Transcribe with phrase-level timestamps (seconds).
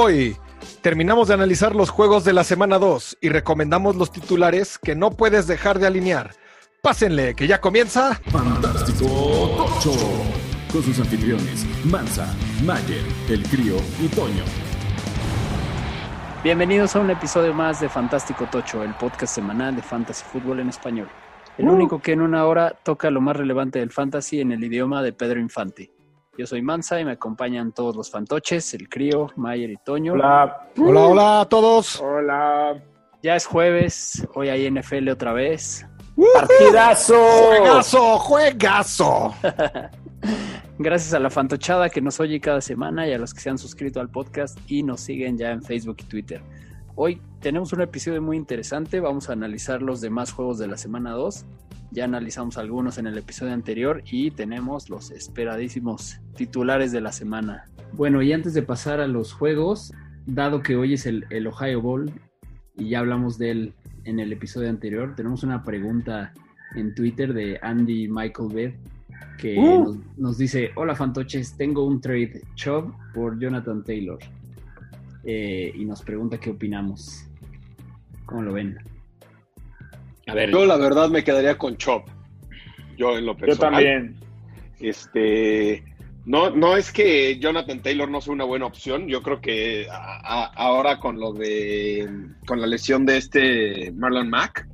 [0.00, 0.36] Hoy
[0.80, 5.10] terminamos de analizar los juegos de la semana 2 y recomendamos los titulares que no
[5.10, 6.36] puedes dejar de alinear.
[6.80, 8.14] Pásenle, que ya comienza.
[8.30, 9.08] Fantástico
[9.56, 9.90] Tocho.
[10.72, 12.32] Con sus anfitriones, Mansa,
[12.64, 14.44] Mayer, El Crío y Toño.
[16.44, 20.68] Bienvenidos a un episodio más de Fantástico Tocho, el podcast semanal de Fantasy Fútbol en
[20.68, 21.08] español.
[21.58, 25.02] El único que en una hora toca lo más relevante del fantasy en el idioma
[25.02, 25.90] de Pedro Infante.
[26.38, 30.12] Yo soy Mansa y me acompañan todos los fantoches, el crío, Mayer y Toño.
[30.12, 30.68] Hola.
[30.78, 32.00] Hola, hola a todos.
[32.00, 32.80] Hola.
[33.24, 35.84] Ya es jueves, hoy hay NFL otra vez.
[36.34, 37.16] ¡Partidazo!
[37.48, 39.34] ¡Juegazo, juegazo!
[40.78, 43.58] Gracias a la fantochada que nos oye cada semana y a los que se han
[43.58, 46.40] suscrito al podcast y nos siguen ya en Facebook y Twitter.
[46.94, 51.10] Hoy tenemos un episodio muy interesante, vamos a analizar los demás juegos de la semana
[51.14, 51.44] 2.
[51.90, 57.64] Ya analizamos algunos en el episodio anterior y tenemos los esperadísimos titulares de la semana.
[57.92, 59.92] Bueno, y antes de pasar a los juegos,
[60.26, 62.12] dado que hoy es el, el Ohio Bowl
[62.76, 66.32] y ya hablamos de él en el episodio anterior, tenemos una pregunta
[66.74, 68.74] en Twitter de Andy Michael Beth
[69.38, 69.84] que Uh.
[69.84, 74.18] nos, nos dice, hola fantoches, tengo un trade Chubb por Jonathan Taylor.
[75.24, 77.24] Eh, y nos pregunta qué opinamos.
[78.26, 78.76] ¿Cómo lo ven?
[80.28, 82.08] A ver, Yo la verdad me quedaría con Chop.
[82.96, 83.72] Yo en lo Yo personal.
[83.72, 84.16] también.
[84.80, 85.82] Este,
[86.24, 89.08] no, no es que Jonathan Taylor no sea una buena opción.
[89.08, 92.08] Yo creo que a- a- ahora con lo de
[92.46, 94.68] con la lesión de este Marlon Mack,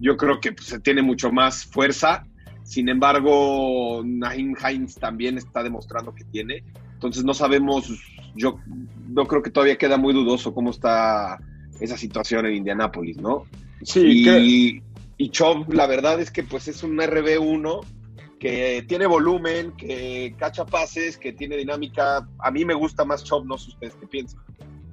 [0.00, 2.24] yo creo que pues, se tiene mucho más fuerza.
[2.64, 6.64] Sin embargo, Naheem Hines también está demostrando que tiene.
[6.94, 7.88] Entonces no sabemos.
[8.34, 8.58] Yo
[9.08, 11.38] no creo que todavía queda muy dudoso cómo está
[11.80, 13.44] esa situación en Indianápolis, ¿no?
[13.82, 14.82] Sí, que-
[15.16, 17.80] y, Chubb, la verdad es que pues es un RB1
[18.38, 22.28] que tiene volumen, que cacha pases, que tiene dinámica.
[22.38, 24.40] A mí me gusta más Chubb, no sé ustedes qué piensan.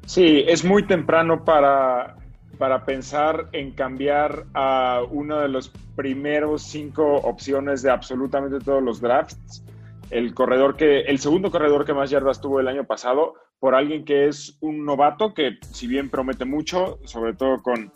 [0.05, 2.15] sí, es muy temprano para,
[2.57, 9.01] para pensar en cambiar a uno de los primeros cinco opciones de absolutamente todos los
[9.01, 9.63] drafts.
[10.09, 14.05] El corredor que, el segundo corredor que más yardas tuvo el año pasado, por alguien
[14.05, 17.91] que es un novato que, si bien promete mucho, sobre todo con,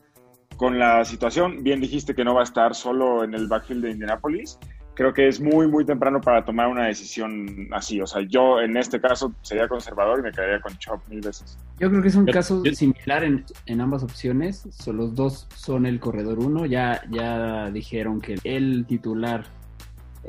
[0.57, 3.91] con la situación, bien dijiste que no va a estar solo en el backfield de
[3.91, 4.57] Indianapolis.
[4.95, 8.01] Creo que es muy, muy temprano para tomar una decisión así.
[8.01, 11.55] O sea, yo en este caso sería conservador y me quedaría con Chop mil veces.
[11.79, 14.67] Yo creo que es un Yo- caso yo- similar en, en ambas opciones.
[14.71, 16.65] So, los dos son el corredor uno.
[16.65, 19.45] Ya, ya dijeron que el titular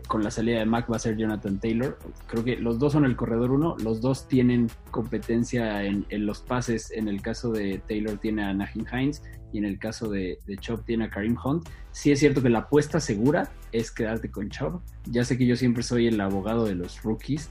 [0.06, 1.98] con la salida de Mac va a ser Jonathan Taylor.
[2.26, 3.76] Creo que los dos son el corredor uno.
[3.82, 6.90] Los dos tienen competencia en, en los pases.
[6.92, 9.22] En el caso de Taylor tiene a Naheem Hines
[9.52, 11.68] y en el caso de, de Chubb tiene a Karim Hunt.
[11.92, 14.80] Sí es cierto que la apuesta segura es quedarte con Chubb.
[15.06, 17.50] Ya sé que yo siempre soy el abogado de los rookies,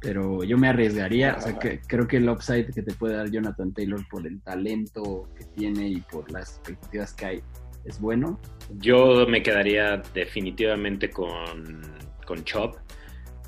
[0.00, 1.36] pero yo me arriesgaría.
[1.38, 4.40] O sea, que, creo que el upside que te puede dar Jonathan Taylor por el
[4.40, 7.42] talento que tiene y por las expectativas que hay
[7.84, 8.40] es bueno.
[8.78, 11.82] yo me quedaría definitivamente con,
[12.26, 12.76] con Chop,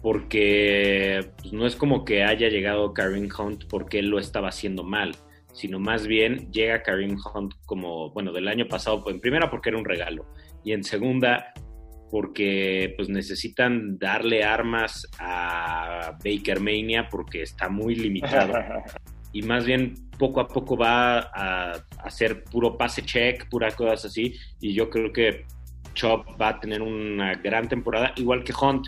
[0.02, 4.84] porque pues, no es como que haya llegado Karim Hunt porque él lo estaba haciendo
[4.84, 5.16] mal,
[5.52, 9.70] sino más bien llega Karim Hunt como, bueno, del año pasado, pues, en primera porque
[9.70, 10.26] era un regalo,
[10.64, 11.52] y en segunda
[12.10, 18.54] porque pues necesitan darle armas a Baker Mania porque está muy limitado.
[19.38, 24.34] y más bien poco a poco va a hacer puro pase check, puras cosas así,
[24.60, 25.44] y yo creo que
[25.94, 28.86] Chop va a tener una gran temporada, igual que Hunt,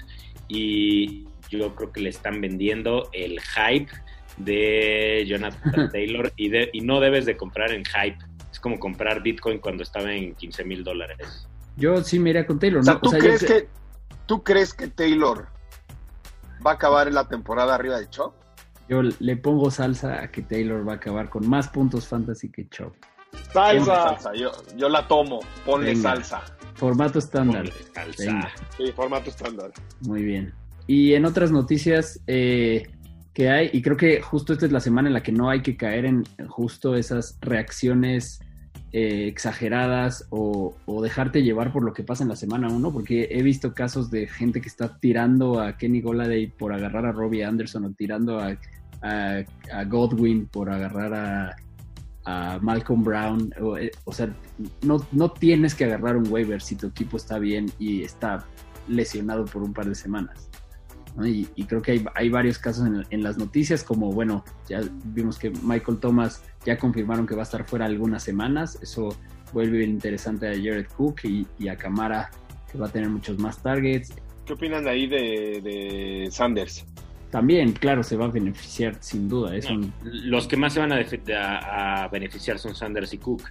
[0.49, 3.93] y yo creo que le están vendiendo el hype
[4.39, 8.19] de Jonathan Taylor, y, de- y no debes de comprar en hype,
[8.51, 11.47] es como comprar Bitcoin cuando estaba en 15 mil dólares.
[11.77, 12.81] Yo sí me iría con Taylor.
[12.81, 13.01] O sea, ¿no?
[13.01, 13.69] ¿tú, O sea, yo crees cre- que,
[14.27, 15.49] ¿tú crees que Taylor
[16.67, 18.33] va a acabar en la temporada arriba de Chubb?
[18.89, 22.69] Yo le pongo salsa a que Taylor va a acabar con más puntos fantasy que
[22.69, 22.95] Chop.
[23.53, 24.09] Salsa.
[24.09, 26.15] salsa, Yo, yo la tomo, ponle Venga.
[26.17, 26.43] salsa.
[26.75, 27.65] Formato estándar.
[27.69, 28.25] Ponle salsa.
[28.25, 28.53] Venga.
[28.77, 29.71] Sí, formato estándar.
[30.01, 30.53] Muy bien.
[30.87, 32.89] Y en otras noticias eh,
[33.35, 35.61] que hay, y creo que justo esta es la semana en la que no hay
[35.63, 38.41] que caer en justo esas reacciones
[38.93, 43.29] eh, exageradas o, o dejarte llevar por lo que pasa en la semana 1, porque
[43.31, 47.45] he visto casos de gente que está tirando a Kenny Goladay por agarrar a Robbie
[47.45, 48.57] Anderson o tirando a,
[49.03, 49.45] a-
[49.85, 51.57] Godwin por agarrar a,
[52.61, 53.51] Malcolm Brown.
[53.59, 54.29] O, eh, o sea,
[54.83, 58.45] no, no tienes que agarrar un waiver si tu equipo está bien y está
[58.87, 60.51] lesionado por un par de semanas.
[61.25, 65.51] Y, creo que hay, hay varios casos en, las noticias, como bueno, ya vimos que
[65.51, 68.79] Michael Thomas ya confirmaron que va a estar fuera algunas semanas.
[68.83, 69.09] Eso
[69.53, 72.31] vuelve interesante a Jared Cook y, y a Camara,
[72.71, 74.13] que va a tener muchos más targets.
[74.47, 76.87] ¿Qué opinan ahí de, de Sanders?
[77.31, 79.55] También, claro, se va a beneficiar sin duda.
[79.55, 83.43] Es un- Los que más se van a, a beneficiar son Sanders y Cook.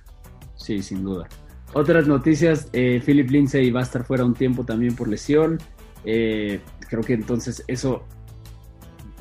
[0.56, 1.28] Sí, sin duda.
[1.74, 5.60] Otras noticias, eh, Philip Lindsay va a estar fuera un tiempo también por lesión.
[6.06, 6.60] Eh,
[6.90, 8.04] creo que entonces eso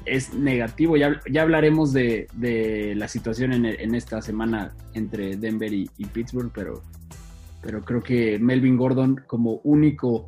[0.07, 0.97] es negativo.
[0.97, 6.05] Ya, ya hablaremos de, de la situación en, en esta semana entre Denver y, y
[6.07, 6.83] Pittsburgh, pero,
[7.61, 10.27] pero creo que Melvin Gordon como único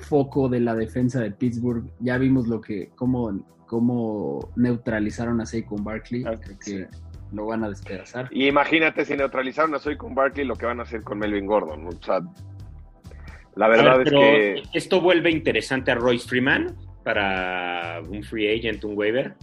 [0.00, 5.84] foco de la defensa de Pittsburgh, ya vimos lo que, cómo, cómo neutralizaron a Saquon
[5.84, 6.24] Barkley.
[6.26, 6.88] Ah, Creo que
[7.32, 8.28] lo van a despedazar.
[8.32, 11.46] Y imagínate si neutralizaron a Soy con Barkley lo que van a hacer con Melvin
[11.46, 11.86] Gordon.
[11.86, 12.20] O sea,
[13.54, 18.58] la verdad ver, es pero que esto vuelve interesante a Royce Freeman para un free
[18.58, 19.34] agent, un waiver.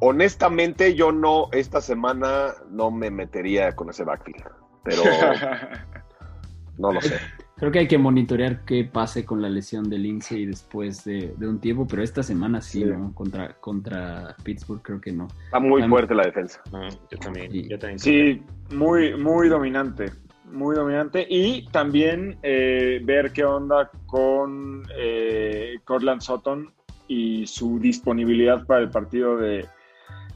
[0.00, 4.44] honestamente yo no, esta semana no me metería con ese backfield.
[4.84, 5.02] Pero
[6.78, 7.16] no lo sé.
[7.62, 11.46] Creo que hay que monitorear qué pase con la lesión de Lindsay después de, de
[11.46, 12.84] un tiempo, pero esta semana sí, Sí.
[12.86, 13.14] ¿no?
[13.14, 15.28] Contra, contra Pittsburgh creo que no.
[15.44, 16.60] Está muy fuerte la defensa.
[17.08, 17.52] Yo también.
[17.52, 17.68] Sí.
[17.68, 18.42] Yo también Sí,
[18.74, 20.10] muy, muy dominante.
[20.50, 21.24] Muy dominante.
[21.30, 26.68] Y también eh, ver qué onda con eh, Cortland Sutton
[27.06, 29.68] y su disponibilidad para el partido de,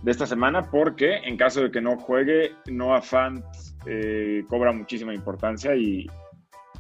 [0.01, 3.45] de esta semana, porque en caso de que no juegue, Noah Fant
[3.85, 6.07] eh, cobra muchísima importancia y,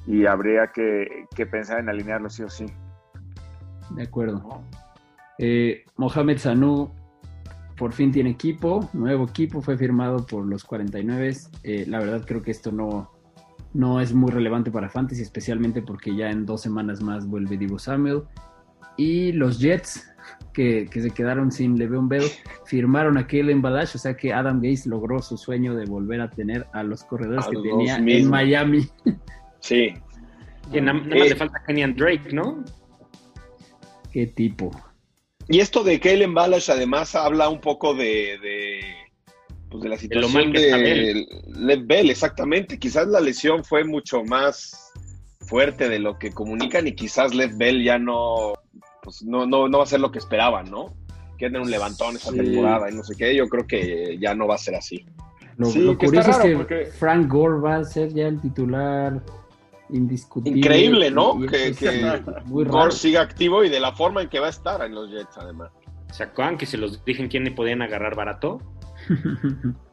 [0.06, 2.66] y habría que, que pensar en alinearlo sí o sí.
[3.90, 4.62] De acuerdo.
[5.38, 6.90] Eh, Mohamed Sanu
[7.76, 11.36] por fin tiene equipo, nuevo equipo, fue firmado por los 49.
[11.62, 13.10] Eh, la verdad creo que esto no,
[13.74, 17.78] no es muy relevante para Fantasy, especialmente porque ya en dos semanas más vuelve Divo
[17.78, 18.22] Samuel.
[18.96, 20.10] Y los Jets,
[20.54, 22.24] que, que se quedaron sin Le'Veon Bell,
[22.64, 26.30] firmaron a Kalen Balash, o sea que Adam Gates logró su sueño de volver a
[26.30, 28.30] tener a los corredores A que los tenía en.
[28.30, 28.88] Miami.
[29.66, 29.94] Sí.
[30.72, 32.64] Que na- nada más le falta Kenyan Drake, ¿no?
[34.12, 34.70] Qué tipo.
[35.48, 38.80] Y esto de Kalen Balash además habla un poco de, de,
[39.70, 42.78] pues de la situación está de Lev Bell, exactamente.
[42.78, 44.92] Quizás la lesión fue mucho más
[45.40, 48.54] fuerte de lo que comunican y quizás Lev Bell ya no,
[49.02, 50.86] pues no, no, no va a ser lo que esperaban, ¿no?
[51.38, 52.38] Que tener un levantón esta Sí.
[52.38, 53.36] temporada y no sé qué.
[53.36, 55.04] Yo creo que ya no va a ser así.
[55.58, 58.26] Lo, Sí, lo que está curioso es que porque- Frank Gore va a ser ya
[58.26, 59.22] el titular
[59.90, 60.58] indiscutible.
[60.58, 61.42] Increíble, ¿no?
[61.44, 62.64] Y Que, muy.
[62.64, 65.36] Gore siga activo y de la forma en que va a estar en los Jets,
[65.38, 65.70] además.
[66.12, 68.60] ¿Se acuerdan que se los dije quién le podían agarrar barato?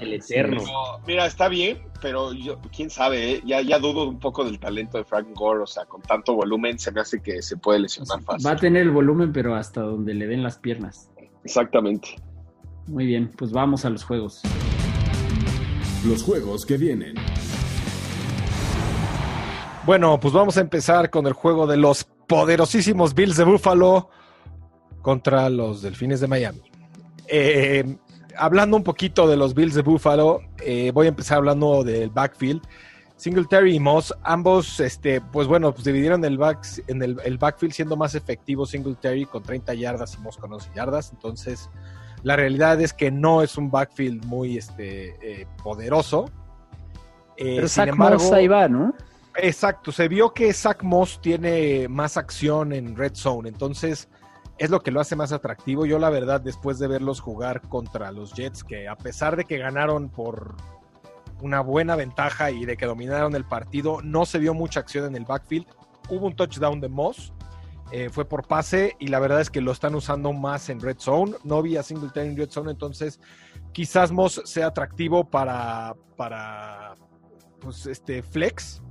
[0.00, 0.62] El Eterno.
[0.64, 3.42] Pero, mira, está bien, pero yo, quién sabe, ¿eh?
[3.44, 6.78] ya, ya dudo un poco del talento de Frank Gore, o sea, con tanto volumen
[6.78, 8.46] se me hace que se puede O lesionar sea, fácil.
[8.46, 11.10] va a tener el volumen, pero hasta donde le den las piernas.
[11.44, 12.16] Exactamente.
[12.86, 14.40] Muy bien, pues vamos a los juegos.
[16.06, 17.14] Los juegos que vienen.
[19.86, 24.10] Bueno, pues vamos a empezar con el juego de los poderosísimos Bills de Buffalo
[25.00, 26.60] contra los Delfines de Miami.
[27.26, 27.96] Eh,
[28.36, 32.62] hablando un poquito de los Bills de Buffalo, eh, voy a empezar hablando del backfield.
[33.16, 37.72] Singletary y Moss, ambos, este, pues bueno, pues dividieron el, back, en el, el backfield
[37.72, 41.10] siendo más efectivo Singletary con 30 yardas y Moss con 11 yardas.
[41.12, 41.70] Entonces,
[42.22, 46.30] la realidad es que no es un backfield muy este, eh, poderoso.
[47.36, 48.94] Eh, Pero sin Zach embargo, Moss ahí va, ¿no?
[49.36, 54.08] Exacto, se vio que Zach Moss tiene más acción en Red Zone, entonces
[54.58, 55.86] es lo que lo hace más atractivo.
[55.86, 59.56] Yo la verdad, después de verlos jugar contra los Jets, que a pesar de que
[59.58, 60.56] ganaron por
[61.40, 65.16] una buena ventaja y de que dominaron el partido, no se vio mucha acción en
[65.16, 65.66] el backfield.
[66.10, 67.32] Hubo un touchdown de Moss,
[67.92, 70.98] eh, fue por pase y la verdad es que lo están usando más en Red
[70.98, 71.32] Zone.
[71.42, 73.18] No vi a Singletary en Red Zone, entonces
[73.72, 76.94] quizás Moss sea atractivo para, para
[77.60, 78.82] pues, este, flex.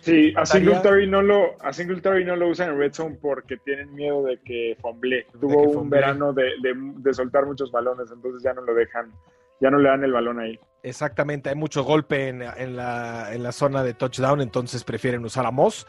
[0.00, 3.94] Sí, a Singletary, no lo, a Singletary no lo usan en Red Zone porque tienen
[3.94, 5.26] miedo de que fomble.
[5.40, 5.98] Tuvo que un fomble.
[6.00, 9.12] verano de, de- de soltar muchos balones, entonces ya no lo dejan,
[9.60, 10.58] ya no le dan el balón ahí.
[10.82, 15.44] Exactamente, hay mucho golpe en, en la, en la zona de touchdown, entonces prefieren usar
[15.44, 15.86] a Moss.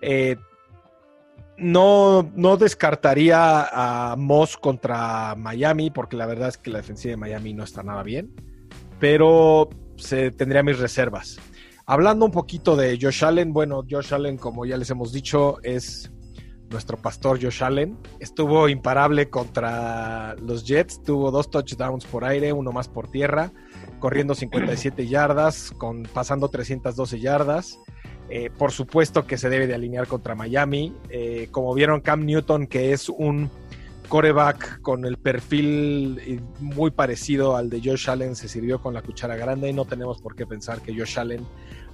[0.00, 0.36] Eh,
[1.56, 3.64] no, no descartaría
[4.12, 7.82] a Moss contra Miami, porque la verdad es que la defensiva de Miami no está
[7.82, 8.30] nada bien,
[9.00, 11.38] pero se, tendría mis reservas.
[11.90, 16.12] Hablando un poquito de Josh Allen, bueno, Josh Allen, como ya les hemos dicho, es
[16.68, 17.96] nuestro pastor Josh Allen.
[18.20, 23.52] Estuvo imparable contra los Jets, tuvo dos touchdowns por aire, uno más por tierra
[23.98, 27.78] corriendo 57 yardas, con, pasando 312 yardas.
[28.30, 30.94] Eh, por supuesto que se debe de alinear contra Miami.
[31.08, 33.50] Eh, como vieron, Cam Newton, que es un
[34.08, 39.02] coreback con el perfil eh, muy parecido al de Josh Allen, se sirvió con la
[39.02, 41.46] cuchara grande y no tenemos por qué pensar que Josh Allen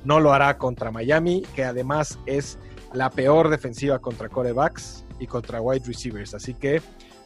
[0.04, 2.58] no lo hará contra Miami, que además es
[2.92, 6.34] la peor defensiva contra corebacks y contra wide receivers.
[6.34, 6.80] Así que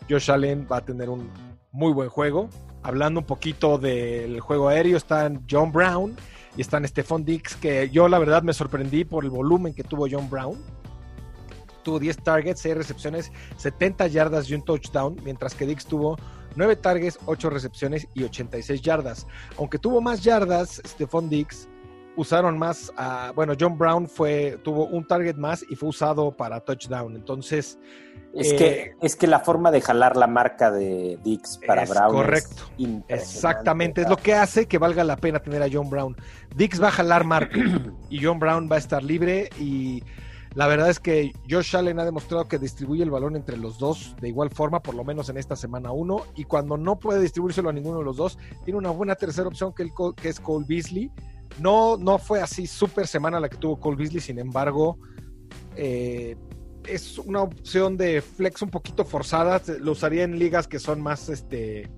[0.08, 1.30] Josh Allen va a tener un
[1.72, 2.48] muy buen juego.
[2.82, 6.16] Hablando un poquito del juego aéreo, están John Brown
[6.56, 10.06] y están Stephon Dix, que yo la verdad me sorprendí por el volumen que tuvo
[10.10, 10.56] John Brown.
[11.82, 16.16] Tuvo 10 targets, 6 recepciones, 70 yardas y un touchdown, mientras que Dix tuvo
[16.56, 19.26] 9 targets, 8 recepciones y 86 yardas.
[19.58, 21.68] Aunque tuvo más yardas, Stephon Dix
[22.18, 26.60] usaron más a, bueno, John Brown fue, tuvo un target más y fue usado para
[26.60, 27.14] touchdown.
[27.14, 27.78] Entonces.
[28.34, 31.90] Es, que, eh, es que la forma de jalar la marca de Dix para es
[31.90, 32.12] Brown.
[32.12, 32.62] correcto.
[32.76, 33.22] es.
[33.22, 36.16] Exactamente, es lo que hace que valga la pena tener a John Brown.
[36.54, 37.58] Dix va a jalar marca
[38.10, 40.02] y John Brown va a estar libre y
[40.54, 44.16] la verdad es que Josh Allen ha demostrado que distribuye el balón entre los dos
[44.20, 47.68] de igual forma, por lo menos en esta semana 1, y cuando no puede distribuírselo
[47.68, 50.66] a ninguno de los dos, tiene una buena tercera opción que, el, que es Cole
[50.68, 51.12] Beasley.
[51.60, 54.98] No, no fue así súper semana la que tuvo Cole Beasley, sin embargo,
[55.76, 56.36] eh,
[56.86, 59.60] es una opción de flex un poquito forzada.
[59.80, 61.90] Lo usaría en ligas que son más, este,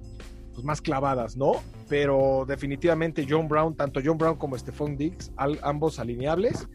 [0.53, 1.53] pues más clavadas, ¿no?
[1.89, 6.67] Pero definitivamente John Brown, tanto John Brown como Stephon Diggs, al- ambos alineables.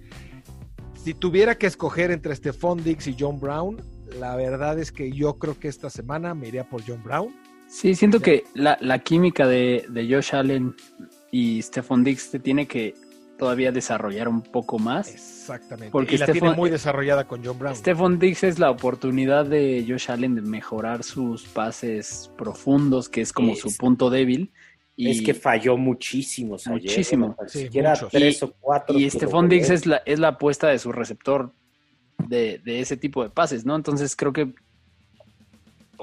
[0.93, 3.77] Si tuviera que escoger entre Stephon Diggs y John Brown,
[4.19, 7.35] la verdad es que yo creo que esta semana me iría por John Brown.
[7.67, 10.75] Sí, siento que la, la química de, de Josh Allen
[11.37, 12.93] y Stephon Diggs te tiene que
[13.37, 15.09] todavía desarrollar un poco más.
[15.13, 15.91] Exactamente.
[15.91, 17.75] Porque y la tiene muy desarrollada con John Brown.
[17.75, 23.33] Stephon Diggs es la oportunidad de Josh Allen de mejorar sus pases profundos, que es
[23.33, 24.53] como Es- su punto débil.
[24.97, 26.55] Y, Es que falló muchísimo.
[26.55, 27.33] ayer, Muchísimo.
[27.35, 28.11] bueno, Sí, siquiera muchos.
[28.13, 28.97] tres o cuatro.
[28.97, 29.57] y Stephon jugué.
[29.57, 31.51] es la, es la apuesta de su receptor
[32.29, 33.75] de, de ese tipo de pases, ¿no?
[33.75, 34.53] Entonces creo que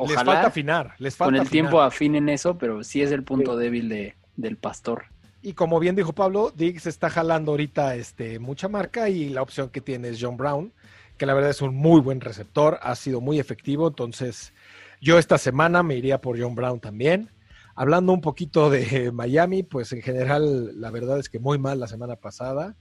[0.06, 1.50] les falta afinar, les falta con el afinar.
[1.52, 5.04] tiempo afinen eso, pero sí es el punto débil de, del pastor.
[5.44, 9.70] Y como bien dijo Pablo, Diggs está jalando ahorita este, mucha marca y la opción
[9.70, 10.72] que tiene es John Brown,
[11.18, 14.52] que la verdad es un muy buen receptor, ha sido muy efectivo, entonces
[15.00, 17.28] yo esta semana me iría por John Brown también.
[17.74, 21.88] Hablando un poquito de Miami, pues en general la verdad es que muy mal la
[21.88, 22.76] semana pasada.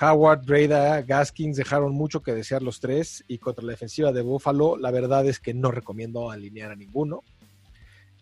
[0.00, 4.78] Howard, Breda, Gaskins dejaron mucho que desear los tres y contra la defensiva de Buffalo
[4.78, 7.24] la verdad es que no recomiendo alinear a ninguno.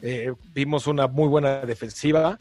[0.01, 2.41] Eh, vimos una muy buena defensiva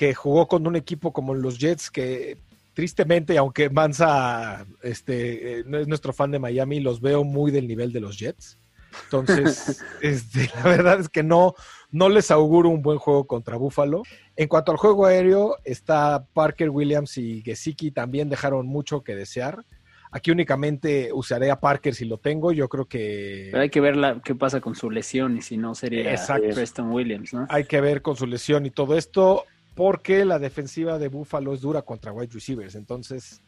[0.00, 2.38] que jugó con un equipo como los Jets que
[2.72, 7.68] tristemente, aunque Mansa este, eh, no es nuestro fan de Miami, los veo muy del
[7.68, 8.58] nivel de los Jets.
[9.04, 11.52] Entonces, este, la verdad es que no,
[11.90, 14.02] no les auguro un buen juego contra Buffalo.
[14.36, 19.66] En cuanto al juego aéreo, está Parker Williams y Gesicki también dejaron mucho que desear.
[20.12, 22.52] Aquí únicamente usaré a Parker si lo tengo.
[22.52, 25.58] Yo creo que Pero hay que ver la- qué pasa con su lesión y si
[25.58, 26.16] no sería.
[26.54, 27.46] Preston Williams, ¿no?
[27.50, 31.60] hay que ver con su lesión y todo esto, porque la defensiva de Buffalo es
[31.60, 32.74] dura contra wide receivers.
[32.74, 33.40] Entonces,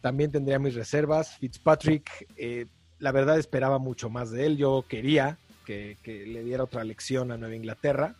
[0.00, 1.36] también tendría mis reservas.
[1.38, 2.66] Fitzpatrick, eh,
[2.98, 4.56] la verdad esperaba mucho más de él.
[4.56, 8.14] Yo quería que, le diera otra lección a Nueva Inglaterra,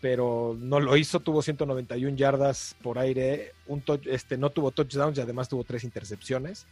[0.00, 1.20] pero no lo hizo.
[1.20, 6.66] Tuvo 191 yardas por aire, un este, no tuvo touchdowns y además tuvo tres intercepciones.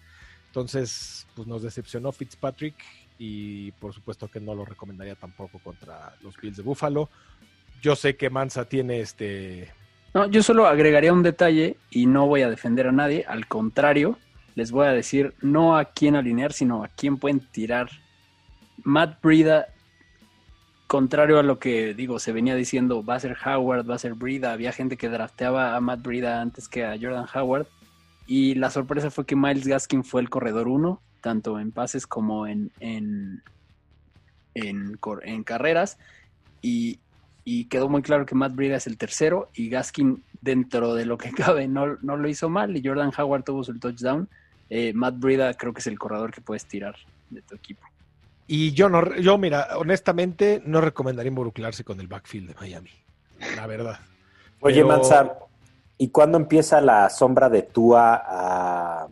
[0.47, 2.75] Entonces, pues nos decepcionó Fitzpatrick
[3.19, 7.09] y por supuesto que no lo recomendaría tampoco contra los Bills de Buffalo.
[7.81, 9.73] Yo sé que Mansa tiene este.
[10.13, 14.19] No, yo solo agregaría un detalle y no voy a defender a nadie, al contrario,
[14.55, 17.89] les voy a decir no a quién alinear, sino a quién pueden tirar.
[18.83, 19.69] Matt Brida,
[20.89, 24.15] contrario a lo que digo, se venía diciendo, va a ser Howard, va a ser
[24.15, 27.69] Brida, había gente que drafteaba a Matt Brida antes que a Jordan Howard,
[28.27, 32.49] y la sorpresa fue que Miles Gaskin fue el corredor uno, tanto en pases como
[32.49, 33.43] en, en,
[34.55, 35.99] en, en carreras,
[36.63, 36.99] y,
[37.45, 41.19] y quedó muy claro que Matt Brida es el tercero y Gaskin dentro de lo
[41.19, 44.29] que cabe no, no lo hizo mal y Jordan Howard tuvo su touchdown.
[44.69, 46.95] Eh, Matt Brida creo que es el corredor que puedes tirar
[47.31, 47.83] de tu equipo.
[48.47, 52.91] Y yo no, yo mira, honestamente no recomendaría involucrarse con el backfield de Miami.
[53.57, 53.99] La verdad.
[54.61, 55.33] Oye, Pero- Mansa,
[55.99, 59.09] ¿y cuándo empieza la sombra de Tua a...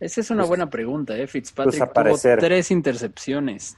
[0.00, 1.26] Esa es una Pues- buena pregunta, ¿eh?
[1.26, 3.76] Fitzpatrick pues, tuvo tres intercepciones.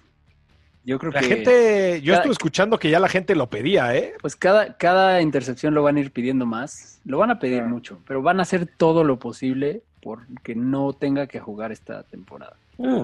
[0.84, 3.94] Yo creo La que gente, yo cada- estuve escuchando que ya la gente lo pedía,
[3.96, 4.14] ¿eh?
[4.20, 7.00] pues cada, cada intercepción lo van a ir pidiendo más.
[7.04, 11.28] Lo van a pedir mucho, pero van a hacer todo lo posible porque no tenga
[11.28, 12.56] que jugar esta temporada.
[12.78, 13.02] Mm,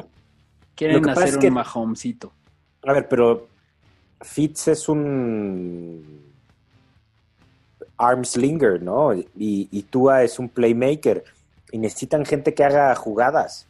[0.75, 2.33] Quieren hacer un que- Mahomesito.
[2.85, 3.47] A ver, pero
[4.23, 6.25] Fitz es un
[7.97, 9.15] armslinger, ¿no?
[9.15, 11.23] Y, y Tua es un playmaker.
[11.71, 13.67] Y necesitan gente que haga jugadas.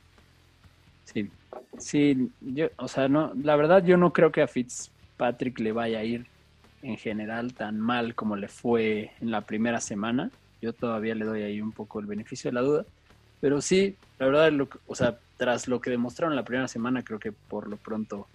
[1.78, 6.00] Sí, yo, o sea, no, la verdad yo no creo que a Fitzpatrick le vaya
[6.00, 6.26] a ir
[6.82, 10.30] en general tan mal como le fue en la primera semana.
[10.60, 12.84] Yo todavía le doy ahí un poco el beneficio de la duda.
[13.40, 17.18] Pero sí, la verdad, lo o sea, tras lo que demostraron la primera semana, creo
[17.18, 18.26] que por lo pronto.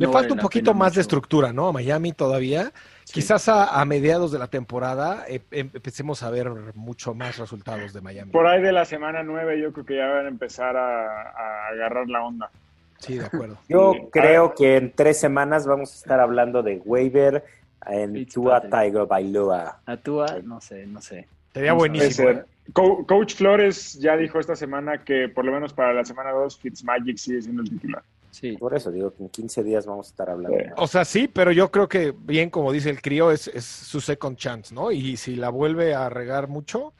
[0.00, 1.68] Le no falta vale un poquito más de estructura, ¿no?
[1.68, 2.72] A Miami todavía.
[3.04, 3.14] Sí.
[3.14, 7.92] Quizás a, a mediados de la temporada eh, em- empecemos a ver mucho más resultados
[7.92, 8.32] de Miami.
[8.32, 11.68] Por ahí de la semana 9 yo creo que ya van a empezar a, a
[11.72, 12.50] agarrar la onda.
[12.98, 13.56] Sí, de acuerdo.
[13.68, 14.00] Yo Sí.
[14.12, 17.44] creo que en tres semanas vamos a estar hablando de waiver
[17.86, 18.60] en Tua.
[18.60, 19.80] Tiger Bailoa.
[19.86, 21.26] A Tua, no sé, no sé.
[21.54, 22.42] Sería buenísimo.
[22.74, 27.16] Coach Flores ya dijo esta semana que por lo menos para la semana 2 Fitzmagic
[27.16, 28.02] sigue siendo el titular.
[28.30, 28.56] Sí.
[28.56, 30.56] Por eso digo que en 15 días vamos a estar hablando.
[30.76, 34.00] O sea, sí, pero yo creo que bien, como dice el crío, es, es su
[34.00, 34.92] second chance, ¿no?
[34.92, 36.92] Y si la vuelve a regar mucho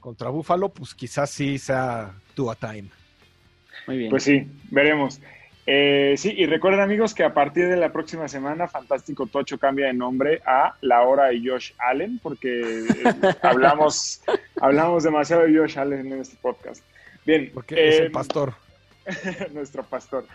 [0.00, 2.90] contra Búfalo, pues quizás sí sea Tua time.
[3.86, 4.10] Muy bien.
[4.10, 5.20] Pues sí, veremos.
[5.64, 9.86] Eh, sí, y recuerden amigos que a partir de la próxima semana Fantástico Tocho cambia
[9.86, 12.84] de nombre a La Hora de Josh Allen, porque eh,
[13.42, 14.22] hablamos,
[14.60, 16.84] hablamos demasiado de Josh Allen en este podcast.
[17.24, 18.54] Bien, Porque es eh, el pastor.
[19.52, 20.26] nuestro pastor.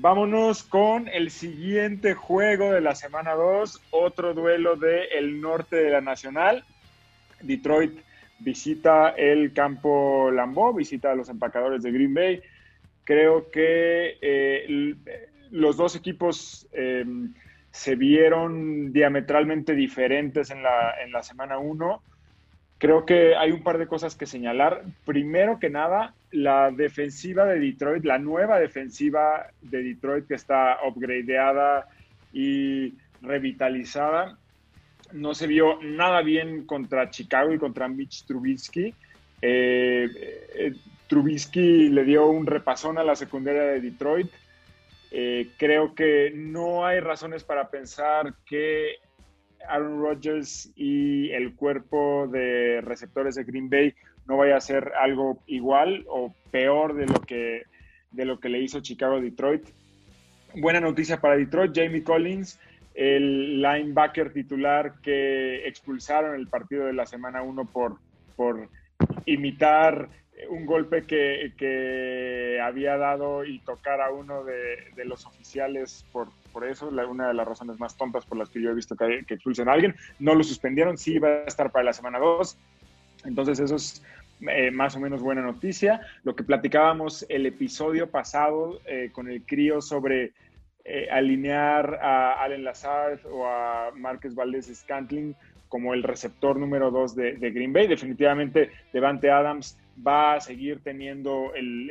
[0.00, 5.90] Vámonos con el siguiente juego de la semana 2, otro duelo del el norte de
[5.90, 6.62] la Nacional.
[7.42, 7.98] Detroit
[8.38, 12.40] visita el campo Lambeau, visita a los empacadores de Green Bay.
[13.02, 14.94] Creo que eh,
[15.50, 17.04] los dos equipos eh,
[17.72, 22.02] se vieron diametralmente diferentes en la, en la semana 1.
[22.78, 24.84] Creo que hay un par de cosas que señalar.
[25.04, 31.88] Primero que nada, la defensiva de Detroit, la nueva defensiva de Detroit que está upgradeada
[32.32, 34.38] y revitalizada,
[35.12, 38.94] no se vio nada bien contra Chicago y contra Mitch Trubisky.
[39.40, 40.08] Eh,
[40.54, 40.72] eh,
[41.06, 44.30] Trubisky le dio un repasón a la secundaria de Detroit.
[45.10, 48.96] Eh, creo que no hay razones para pensar que
[49.66, 53.94] Aaron Rodgers y el cuerpo de receptores de Green Bay
[54.28, 57.62] no vaya a ser algo igual o peor de lo que,
[58.10, 59.66] de lo que le hizo Chicago Detroit.
[60.54, 62.60] Buena noticia para Detroit, Jamie Collins,
[62.94, 67.96] el linebacker titular que expulsaron el partido de la semana 1 por,
[68.36, 68.68] por
[69.24, 70.08] imitar
[70.48, 76.66] un golpe que, que había dado y tocar a uno de, los oficiales por, por
[76.66, 79.68] eso, una de las razones más tontas por las que yo he visto que, expulsen
[79.68, 79.94] a alguien.
[80.18, 82.56] No lo suspendieron, sí iba a estar para la semana 2.
[83.24, 84.02] Entonces eso es
[84.40, 86.00] eh, más o menos buena noticia.
[86.22, 90.32] Lo que platicábamos el episodio pasado eh, con el crío sobre
[90.84, 95.34] eh, alinear a Allen Lazard o a Márquez Valdés Scantling
[95.68, 97.88] como el receptor número 2 de, Green Bay.
[97.88, 101.90] Definitivamente Devante Adams va a seguir teniendo el,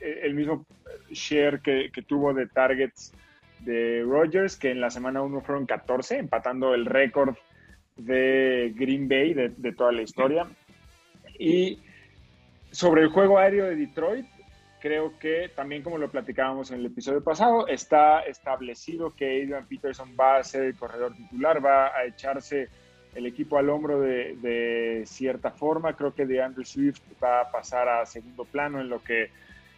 [0.00, 0.66] el mismo
[1.10, 3.12] share que, que, tuvo de targets
[3.60, 7.34] de Rodgers, que en la semana 1 fueron 14, empatando el récord
[7.96, 10.46] de Green Bay de, de, toda la historia.
[11.38, 11.80] Y
[12.76, 14.26] sobre el juego aéreo de Detroit,
[14.82, 20.14] creo que también como lo platicábamos en el episodio pasado, está establecido que Adrian Peterson
[20.20, 22.68] va a ser el corredor titular, va a echarse
[23.14, 25.94] el equipo al hombro de, cierta forma.
[25.94, 29.30] Creo que de Andrew Swift va a pasar a segundo plano en lo que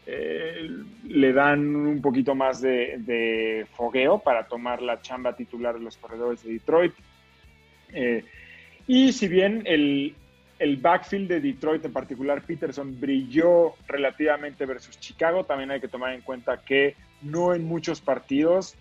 [0.04, 0.68] eh,
[1.04, 5.96] le dan un poquito más de, de, fogueo para tomar la chamba titular de los
[5.98, 6.94] corredores de Detroit.
[7.92, 8.24] Eh,
[8.88, 10.16] y si bien el,
[10.58, 16.12] el backfield de Detroit, en particular Peterson, brilló relativamente versus Chicago, también hay que tomar
[16.12, 18.74] en cuenta que no en muchos partidos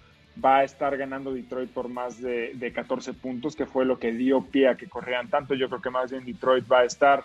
[0.43, 4.11] va a estar ganando Detroit por más de, de, 14 puntos, que fue lo que
[4.11, 5.55] dio pie a que corrieran tanto.
[5.55, 7.23] Yo creo que más bien Detroit va a estar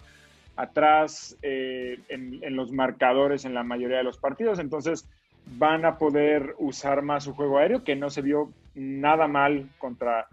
[0.57, 5.07] atrás eh, en, en, los marcadores en la mayoría de los partidos, entonces
[5.47, 10.29] van a poder usar más su juego aéreo, que no se vio nada mal contra,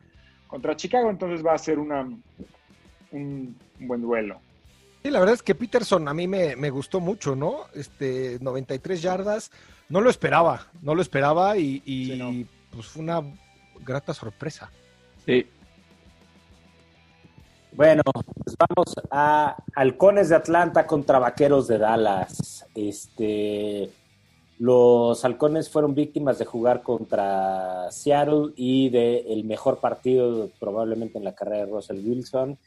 [0.47, 2.07] contra Chicago, entonces va a ser una,
[3.11, 4.39] un, un buen duelo.
[5.03, 7.65] Sí, la verdad es que Peterson a mí me, me, gustó mucho, ¿no?
[7.73, 9.51] Este, 93 yardas,
[9.87, 12.47] no lo esperaba, no lo esperaba y, y sí, no.
[12.71, 13.21] pues fue una
[13.85, 14.69] grata sorpresa.
[15.25, 15.47] Sí.
[17.71, 22.65] Bueno, pues vamos a Halcones de Atlanta contra Vaqueros de Dallas.
[22.75, 23.89] Este,
[24.57, 31.23] los Halcones fueron víctimas de jugar contra Seattle y del el mejor partido probablemente en
[31.23, 32.57] la carrera de Russell Wilson.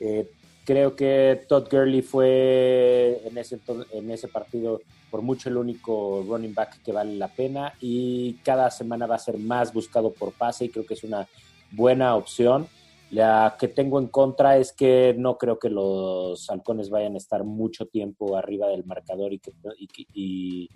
[0.00, 0.30] Eh,
[0.64, 3.60] creo que Todd Gurley fue en ese,
[3.92, 8.70] en ese partido por mucho el único running back que vale la pena y cada
[8.70, 11.28] semana va a ser más buscado por pase y creo que es una
[11.70, 12.66] buena opción.
[13.10, 17.44] La que tengo en contra es que no creo que los halcones vayan a estar
[17.44, 20.70] mucho tiempo arriba del marcador y que y, y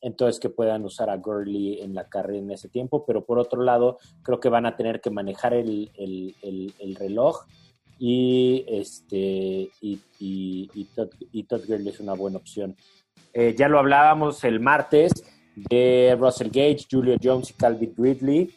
[0.00, 3.62] entonces que puedan usar a Gurley en la carrera en ese tiempo, pero por otro
[3.62, 7.46] lado creo que van a tener que manejar el, el, el, el reloj
[8.04, 12.74] y este y, Todd, y es una buena opción.
[13.32, 15.12] Eh, ya lo hablábamos el martes
[15.54, 18.50] de Russell Gage, Julio Jones y Calvin Ridley,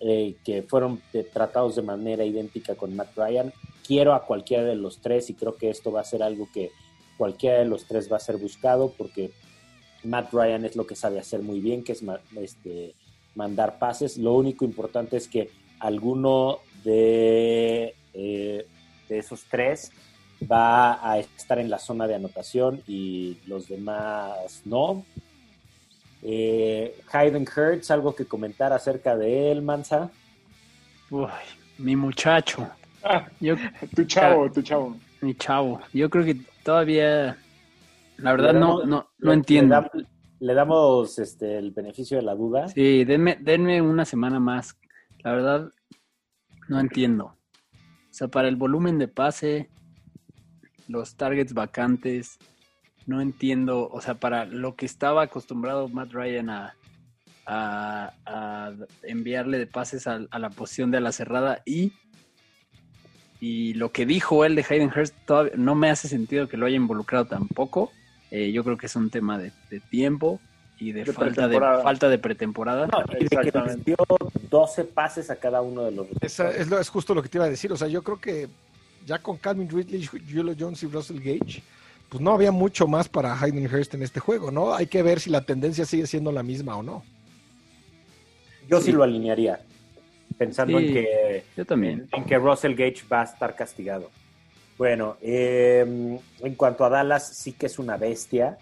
[0.00, 1.02] eh, que fueron
[1.34, 3.52] tratados de manera idéntica con Matt Ryan.
[3.86, 6.70] Quiero a cualquiera de los tres y creo que esto va a ser algo que
[7.18, 9.32] cualquiera de los tres va a ser buscado porque
[10.02, 12.02] Matt Ryan es lo que sabe hacer muy bien, que es
[12.40, 12.94] este,
[13.34, 14.16] mandar pases.
[14.16, 18.66] Lo único importante es que alguno de, eh,
[19.08, 19.90] de esos tres
[20.50, 25.04] va a estar en la zona de anotación y los demás no.
[26.22, 30.10] Eh, Hayden Hurts, algo que comentar acerca de él, Mansa.
[31.10, 31.26] Uy,
[31.78, 32.68] mi muchacho.
[33.02, 33.54] Ah, Yo,
[33.94, 34.96] tu chavo, tu chavo.
[35.20, 35.80] mi chavo.
[35.92, 37.38] Yo creo que todavía.
[38.16, 39.74] La verdad, no, damos- no, le- no entiendo.
[39.80, 40.06] Le, dam-
[40.40, 42.66] le damos este, el beneficio de la duda.
[42.68, 44.76] Sí, denme, denme una semana más.
[45.22, 45.70] La verdad,
[46.68, 47.36] no entiendo.
[48.18, 49.68] O sea, para el volumen de pase,
[50.88, 52.36] los targets vacantes,
[53.06, 53.88] no entiendo.
[53.92, 56.74] O sea, para lo que estaba acostumbrado Matt Ryan a,
[57.46, 58.72] a-
[59.04, 61.92] enviarle de pases a, a la posición de la cerrada y,
[63.38, 66.66] y lo que dijo él de Hayden Hurst todavía no me hace sentido que lo
[66.66, 67.92] haya involucrado tampoco.
[68.32, 70.40] Eh, yo creo que es un tema de, de tiempo
[70.80, 71.82] y de, De falta, de pretemporada.
[71.82, 72.86] falta de pretemporada.
[72.86, 73.96] No, y de que les dio
[74.50, 77.38] 12 pases a cada uno de los Esa es, lo- es justo lo que te
[77.38, 77.72] iba a decir.
[77.72, 78.48] O sea, yo creo que
[79.06, 81.62] ya con Calvin Ridley, Julio Jones y Russell Gage,
[82.08, 84.74] pues no había mucho más para Hayden Hurst en este juego, ¿no?
[84.74, 87.02] Hay que ver si la tendencia sigue siendo la misma o no.
[88.68, 89.60] Yo sí, lo alinearía,
[90.36, 90.86] pensando Sí.
[90.88, 92.08] en que Yo también.
[92.12, 94.10] en que Russell Gage va a estar castigado.
[94.76, 95.84] Bueno, eh,
[96.40, 98.58] en cuanto a Dallas, sí que es una bestia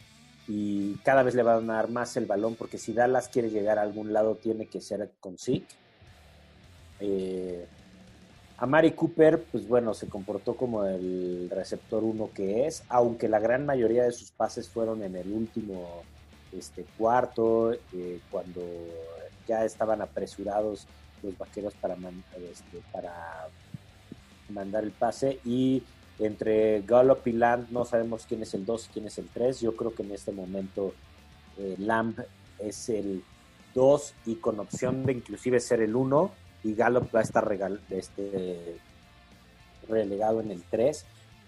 [0.48, 3.78] y cada vez le van a dar más el balón porque si Dallas quiere llegar
[3.78, 5.66] a algún lado tiene que ser con Zeke.
[7.00, 7.66] Eh,
[8.58, 13.38] a Mari Cooper, pues bueno, se comportó como el receptor uno que es, aunque la
[13.38, 16.02] gran mayoría de sus pases fueron en el último
[16.52, 18.62] este, cuarto, eh, cuando
[19.46, 20.86] ya estaban apresurados
[21.22, 23.48] los vaqueros para, man- este, para
[24.48, 25.82] mandar el pase y
[26.18, 29.60] entre Gallup y Lamb no sabemos quién es el 2 y quién es el 3.
[29.60, 30.94] Yo creo que en este momento
[31.58, 32.20] eh, Lamb
[32.58, 33.22] es el
[33.74, 36.30] 2 y con opción de inclusive ser el 1
[36.64, 37.46] y Gallup va a estar
[37.90, 38.78] este,
[39.88, 41.04] relegado en el 3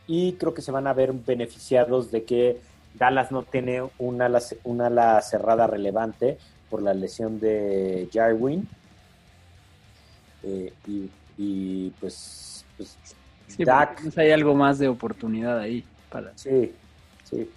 [0.06, 2.60] y creo que se van a ver beneficiados de que
[2.94, 6.38] Dallas no tiene una ala, una ala cerrada relevante
[6.70, 8.68] por la lesión de Jarwin
[10.44, 12.96] Eh, y, y, pues, pues
[13.48, 15.84] Sí, Dak- hay algo más de oportunidad ahí.
[16.10, 16.32] Para...
[16.36, 16.72] Sí,
[17.28, 17.50] sí.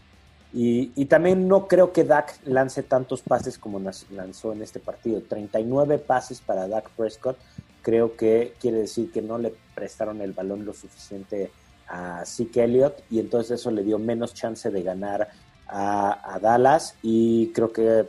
[0.53, 3.79] Y, y también no creo que Dak lance tantos pases como
[4.11, 5.21] lanzó en este partido.
[5.21, 7.37] 39 pases para Dak Prescott.
[7.81, 11.51] Creo que quiere decir que no le prestaron el balón lo suficiente
[11.87, 15.29] a Zeke Elliott y entonces eso le dio menos chance de ganar
[15.67, 18.05] a, a Dallas y creo que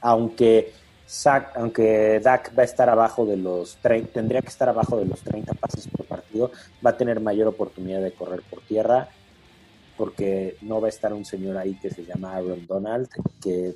[0.00, 0.72] aunque
[1.54, 5.20] Aunque Dak va a estar abajo de los 30, tendría que estar abajo de los
[5.22, 6.50] 30 pases por partido,
[6.84, 9.08] va a tener mayor oportunidad de correr por tierra
[9.96, 13.08] porque no va a estar un señor ahí que se llama Aaron Donald,
[13.40, 13.74] que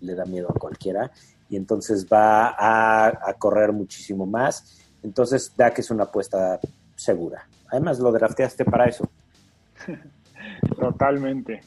[0.00, 1.10] le da miedo a cualquiera,
[1.48, 4.82] y entonces va a, a correr muchísimo más.
[5.02, 6.60] Entonces, Dak es una apuesta
[6.96, 7.48] segura.
[7.68, 9.08] Además, lo drafteaste para eso.
[10.78, 11.62] Totalmente.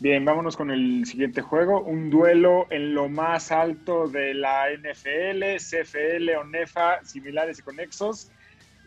[0.00, 1.82] Bien, vámonos con el siguiente juego.
[1.82, 8.30] Un duelo en lo más alto de la NFL, CFL o NEFA, similares y conexos.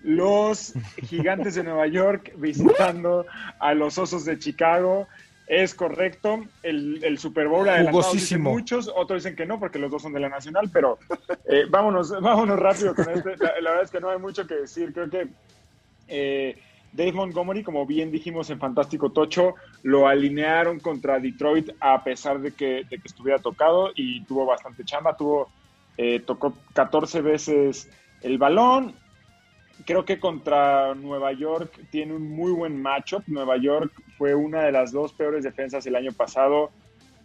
[0.04, 3.26] Los gigantes de Nueva York visitando
[3.60, 5.08] a los osos de Chicago.
[5.48, 6.46] Es correcto.
[6.64, 10.14] El, el Super Bowl adelantado dicen muchos, otros dicen que no, porque los dos son
[10.14, 10.98] de la Nacional, pero
[11.46, 13.36] eh, vámonos, vámonos rápido con este.
[13.36, 14.94] La, la verdad es que no hay mucho que decir.
[14.94, 15.28] Creo que
[16.08, 16.58] eh,
[16.94, 22.52] Dave Montgomery, como bien dijimos en Fantástico Tocho, lo alinearon contra Detroit a pesar de
[22.52, 25.16] que, de que estuviera tocado y tuvo bastante chamba.
[25.16, 25.50] Tuvo,
[25.98, 27.90] eh, tocó 14 veces
[28.22, 28.94] el balón.
[29.86, 33.24] Creo que contra Nueva York tiene un muy buen matchup.
[33.28, 36.72] Nueva York fue una de las dos peores defensas el año pasado,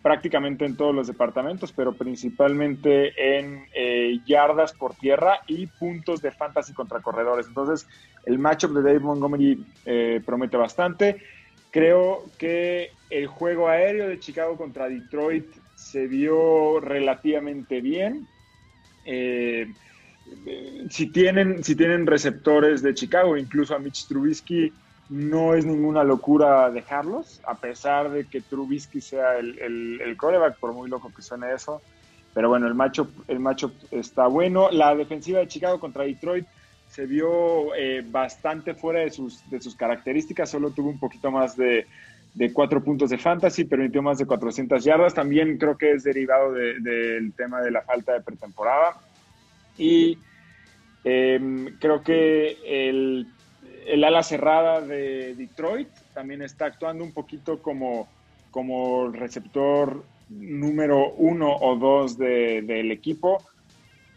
[0.06, 6.30] prácticamente en todos los departamentos, pero principalmente en eh, yardas por tierra y puntos de
[6.30, 7.48] fantasy contra corredores.
[7.48, 7.88] Entonces,
[8.24, 11.20] el matchup de Dave Montgomery eh, promete bastante.
[11.72, 18.28] Creo que el juego aéreo de Chicago contra Detroit se vio relativamente bien.
[19.06, 19.66] Eh,
[20.88, 24.72] si, tienen, si tienen receptores de Chicago, incluso a Mitch Trubisky,
[25.08, 29.58] no es ninguna locura dejarlos, a pesar de que Trubisky sea el,
[30.00, 31.80] el, coreback, por muy loco que suene eso.
[32.34, 34.70] Pero bueno, el matchup, el matchup está bueno.
[34.70, 36.46] La defensiva de Chicago contra Detroit
[36.88, 41.56] se vio eh, bastante fuera de sus, de sus características, solo tuvo un poquito más
[41.56, 41.86] de,
[42.34, 45.14] de cuatro puntos de fantasy, permitió más de 400 yardas.
[45.14, 48.96] También creo que es derivado de- del tema de la falta de pretemporada.
[49.78, 50.18] Y
[51.04, 53.26] em, creo que el,
[53.86, 58.08] el ala cerrada de Detroit también está actuando un poquito como,
[58.50, 63.42] como receptor número uno o dos de- del equipo.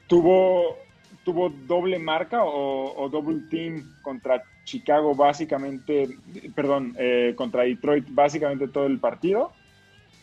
[0.08, 0.78] Tuvo,
[1.24, 6.10] tuvo doble marca o, o double team contra Chicago básicamente,
[6.56, 9.52] perdón, eh, contra Detroit básicamente todo el partido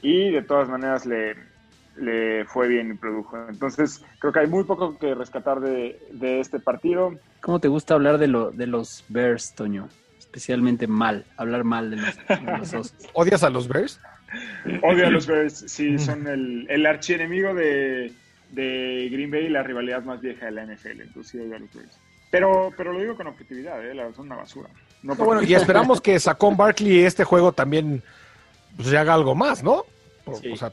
[0.02, 1.34] y de todas maneras le,
[1.96, 3.36] le fue bien y produjo.
[3.48, 7.14] Entonces creo que hay muy poco que rescatar de, de este partido.
[7.46, 9.88] ¿Cómo te gusta hablar de, lo, de los Bears, Toño?
[10.18, 12.94] Especialmente mal, hablar mal de los, de los osos.
[13.12, 14.00] ¿Odias a los Bears?
[14.82, 18.12] Odio a los Bears, sí, son el, el archienemigo de,
[18.50, 21.02] de Green Bay y la rivalidad más vieja de la NFL.
[21.02, 21.96] Entonces sí odio a los Bears.
[22.32, 23.94] Pero, pero lo digo con objetividad, ¿eh?
[23.94, 24.68] la, son una basura.
[25.04, 28.02] No No, bueno, y esperamos que Saquon Barkley este juego también
[28.74, 29.84] pues, haga algo más, ¿no?
[30.42, 30.50] Sí.
[30.50, 30.72] o sea,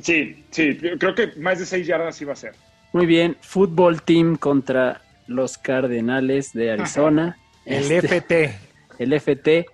[0.00, 2.54] Sí, sí, creo que más de seis yardas sí va a ser.
[2.94, 7.38] Muy bien, fútbol team contra los Cardenales de Arizona.
[7.64, 8.58] el Este, FT.
[8.98, 9.66] el FT.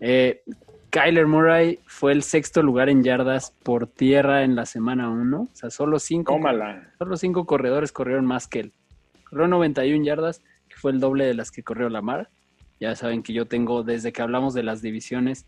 [0.00, 0.42] Eh,
[0.90, 5.40] Kyler Murray fue el sexto lugar en yardas por tierra en la semana 1.
[5.40, 6.92] O sea, solo cinco, Tómala.
[6.98, 8.72] solo cinco corredores corrieron más que él.
[9.28, 12.30] Corrió 91 yardas, que fue el doble de las que corrió Lamar.
[12.80, 15.46] Ya saben que yo tengo, desde que hablamos de las divisiones,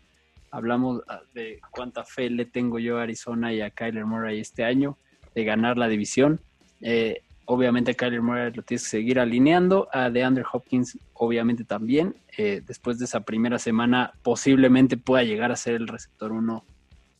[0.51, 4.63] hablamos ah, de cuánta fe le tengo yo a Arizona y a Kyler Murray este
[4.63, 4.97] año
[5.33, 6.39] de ganar la división.
[6.81, 12.15] Eh, obviamente Kyler Murray lo tienes que seguir alineando, a DeAndre Hopkins obviamente también.
[12.37, 16.63] Eh, después de esa primera semana posiblemente pueda llegar a ser el receptor uno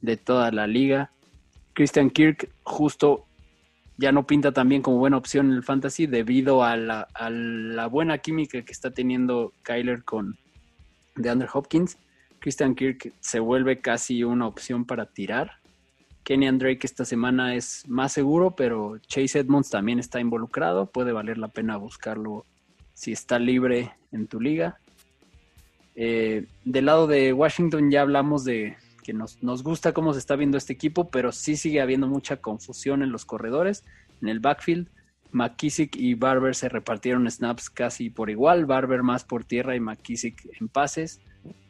[0.01, 1.11] de toda la liga.
[1.73, 3.25] Christian Kirk justo
[3.97, 7.29] ya no pinta tan bien como buena opción en el fantasy debido a la, a
[7.29, 10.37] la buena química que está teniendo Kyler con
[11.15, 11.97] DeAndre Hopkins.
[12.39, 15.59] Christian Kirk se vuelve casi una opción para tirar.
[16.25, 20.87] Kenny Drake esta semana es más seguro, pero Chase Edmonds también está involucrado.
[20.87, 22.47] Puede valer la pena buscarlo
[22.93, 24.79] si está libre en tu liga.
[25.95, 30.35] Eh, del lado de Washington ya hablamos de que nos, nos gusta cómo se está
[30.35, 33.85] viendo este equipo, pero sí sigue habiendo mucha confusión en los corredores,
[34.19, 34.89] en el backfield.
[35.31, 40.49] McKissick y Barber se repartieron snaps casi por igual, Barber más por tierra y McKissick
[40.59, 41.21] en pases.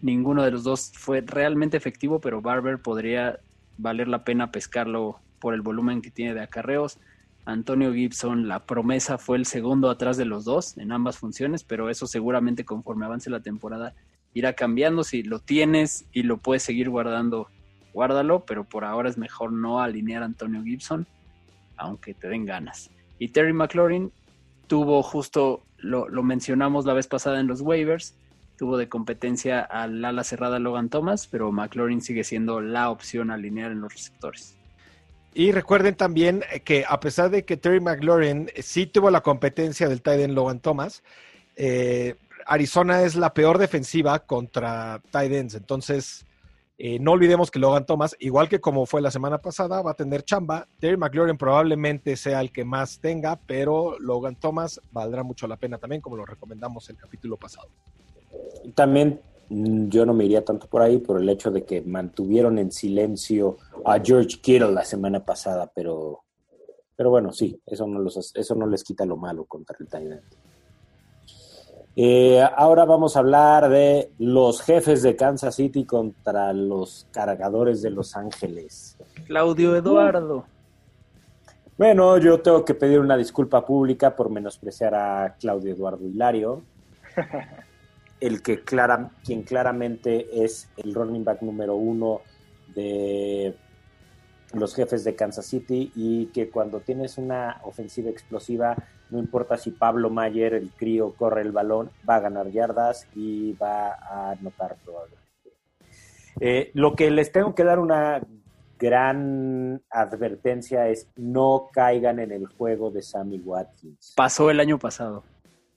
[0.02, 3.39] Ninguno de los dos fue realmente efectivo, pero Barber podría
[3.77, 6.99] valer la pena pescarlo por el volumen que tiene de acarreos.
[7.45, 11.89] Antonio Gibson, la promesa, fue el segundo atrás de los dos en ambas funciones, pero
[11.89, 13.93] eso seguramente conforme avance la temporada
[14.33, 15.03] irá cambiando.
[15.03, 17.47] Si lo tienes y lo puedes seguir guardando,
[17.93, 21.07] guárdalo, pero por ahora es mejor no alinear a Antonio Gibson,
[21.77, 22.89] aunque te den ganas.
[23.19, 24.11] Y Terry McLaurin
[24.67, 28.17] tuvo justo, lo, lo mencionamos la vez pasada en los waivers,
[28.58, 33.72] tuvo de competencia al ala cerrada Logan Thomas, pero McLaurin sigue siendo la opción alinear
[33.72, 34.58] en los receptores.
[35.34, 40.02] Y recuerden también que a pesar de que Terry McLaurin sí tuvo la competencia del
[40.02, 41.04] tight end Logan Thomas,
[41.58, 42.15] eh,
[42.46, 45.56] Arizona es la peor defensiva contra tight ends.
[45.56, 46.26] Entonces,
[46.78, 49.96] eh, no olvidemos que Logan Thomas, igual que como fue la semana pasada, va a
[49.96, 50.68] tener chamba.
[50.80, 55.78] Terry McLaurin probablemente sea el que más tenga, pero Logan Thomas valdrá mucho la pena
[55.78, 57.70] también, como lo recomendamos el capítulo pasado.
[58.74, 62.58] También mm, yo no me iría tanto por ahí por el hecho de que mantuvieron
[62.58, 66.24] en silencio a George Kittle la semana pasada, pero,
[66.95, 70.24] pero bueno, sí, eso no, los, eso no les quita lo malo contra el Tyrant.
[71.98, 77.89] Eh, ahora vamos a hablar de los jefes de Kansas City contra los cargadores de
[77.89, 78.98] Los Ángeles.
[79.28, 80.45] Claudio Eduardo.
[81.78, 86.63] Bueno, yo tengo que pedir una disculpa pública por menospreciar a Claudio Eduardo Hilario,
[88.25, 92.21] el que clara, quien claramente es el running back número uno
[92.73, 93.55] de
[94.53, 98.75] los jefes de Kansas City y que cuando tienes una ofensiva explosiva,
[99.09, 103.53] no importa si Pablo Mayer, el crío, corre el balón, va a ganar yardas y
[103.53, 105.25] va a anotar probablemente.
[106.39, 108.21] Eh, lo que les tengo que dar una
[108.79, 114.13] gran advertencia es no caigan en el juego de Sammy Watkins.
[114.15, 115.23] Pasó el año pasado.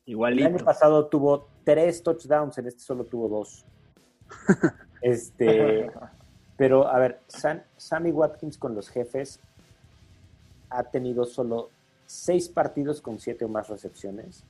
[0.06, 0.48] El Igualito.
[0.48, 3.66] año pasado tuvo tres touchdowns, en este solo tuvo dos.
[5.00, 5.88] Este,
[6.56, 9.38] pero a ver, Sam- Sammy Watkins con los jefes
[10.70, 11.68] ha tenido solo
[12.06, 14.42] seis partidos con siete o más recepciones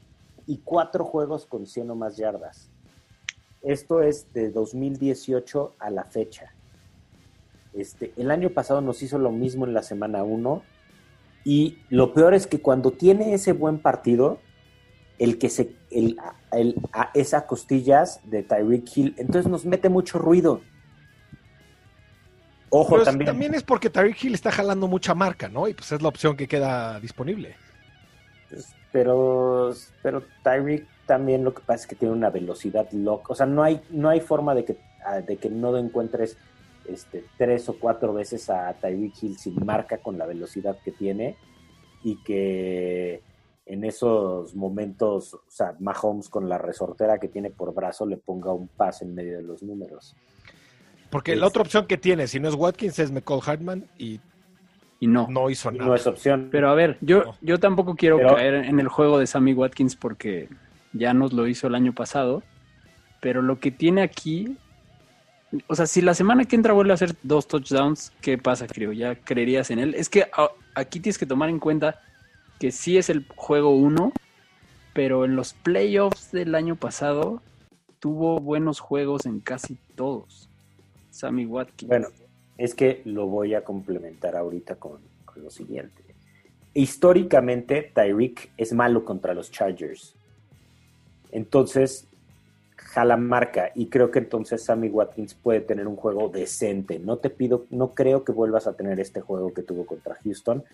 [0.46, 2.70] y cuatro juegos con 100 o más yardas.
[3.60, 6.54] Esto es de 2018 a la fecha.
[7.74, 10.62] Este, el año pasado nos hizo lo mismo en la semana 1
[11.44, 14.38] y lo peor es que cuando tiene ese buen partido,
[15.18, 16.16] el que se, el,
[16.52, 20.60] el- a- es a costillas de Tyreek Hill, entonces nos mete mucho ruido.
[22.70, 23.26] Ojo Pero también.
[23.26, 25.68] también es porque Tyreek Hill está jalando mucha marca, ¿no?
[25.68, 27.56] Y pues es la opción que queda disponible.
[28.92, 33.26] Pero, pero Tyreek también lo que pasa es que tiene una velocidad loca.
[33.32, 36.36] O sea, no hay, no hay forma de que, ah, de que no encuentres
[36.86, 41.36] este, tres o cuatro veces a Tyreek Hill sin marca con la velocidad que tiene
[42.04, 43.22] y que
[43.68, 48.52] en esos momentos, o sea, Mahomes con la resortera que tiene por brazo le ponga
[48.52, 50.16] un pase en medio de los números.
[51.10, 54.20] Porque Es- la otra opción que tiene, si no es Watkins, es McCall Hartman y
[55.00, 55.26] Y no.
[55.30, 55.84] no hizo nada.
[55.86, 56.48] no es opción.
[56.50, 57.34] Pero a ver, yo, No.
[57.40, 60.48] yo tampoco quiero Pero- caer en el juego de Sammy Watkins porque
[60.92, 62.42] ya nos lo hizo el año pasado.
[63.20, 64.56] Pero lo que tiene aquí,
[65.66, 68.92] o sea, si la semana que entra vuelve a hacer dos touchdowns, ¿qué pasa, creo?
[68.92, 69.94] ¿Ya creerías en él?
[69.94, 72.00] Es que a- aquí tienes que tomar en cuenta
[72.58, 74.12] que sí es el juego uno,
[74.94, 77.42] pero en los playoffs del año pasado
[78.00, 80.48] tuvo buenos juegos en casi todos.
[81.10, 81.88] Sammy Watkins.
[81.88, 82.08] Bueno,
[82.56, 86.02] es que lo voy a complementar ahorita con, con lo siguiente.
[86.74, 90.14] Históricamente, Tyreek es malo contra los Chargers.
[91.32, 92.06] Entonces,
[92.76, 96.98] jala marca y creo que entonces Sammy Watkins puede tener un juego decente.
[96.98, 100.64] No te pido, no creo que vuelvas a tener este juego que tuvo contra Houston,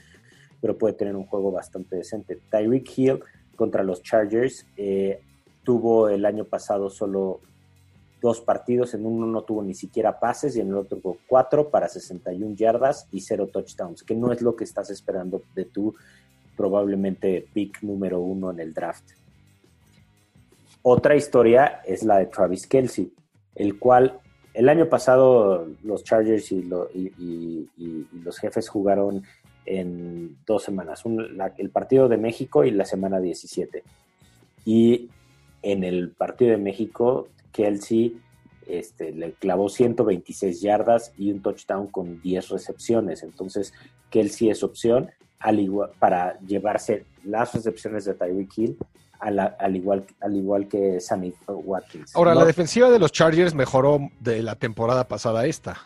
[0.65, 2.39] pero puede tener un juego bastante decente.
[2.51, 3.21] Tyreek Hill
[3.55, 5.21] contra los Chargers eh,
[5.63, 7.41] tuvo el año pasado solo
[8.23, 11.69] dos partidos, en uno no tuvo ni siquiera pases y en el otro tuvo cuatro
[11.69, 15.95] para 61 yardas y cero touchdowns, que no es lo que estás esperando de tu
[16.57, 19.05] probablemente pick número uno en el draft.
[20.81, 23.13] Otra historia es la de Travis Kelsey,
[23.55, 24.19] el cual
[24.55, 29.23] el año pasado los Chargers y, lo- y- y- y- y los jefes jugaron
[29.67, 33.83] en dos semanas, un- la- el partido de México y la semana 17.
[34.65, 35.09] Y
[35.63, 38.19] en el partido de México, Kelsey
[38.67, 43.23] este, le clavó 126 yardas y un touchdown con 10 recepciones.
[43.23, 43.75] Entonces,
[44.11, 48.79] Kelsey es opción al igual, para llevarse las recepciones de Tyreek Hill
[49.21, 52.17] a la- al, igual, al igual que Sammy Watkins.
[52.17, 52.41] Ahora, ¿no?
[52.41, 55.77] la defensiva de los Chargers mejoró de la temporada pasada a esta.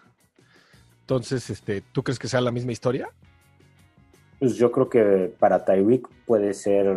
[1.00, 3.08] Entonces, este, ¿tú crees que sea la misma historia?
[4.38, 6.96] Pues yo creo que para Tyreek puede ser,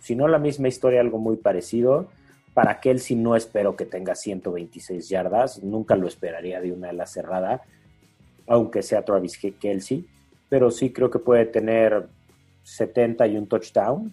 [0.00, 2.08] si no la misma historia, algo muy parecido.
[2.52, 7.62] Para Kelsey no espero que tenga 126 yardas, nunca lo esperaría de una ala cerrada,
[8.46, 10.06] aunque sea Travis Kelsey,
[10.48, 12.06] pero sí creo que puede tener
[12.62, 14.12] 70 y un touchdown.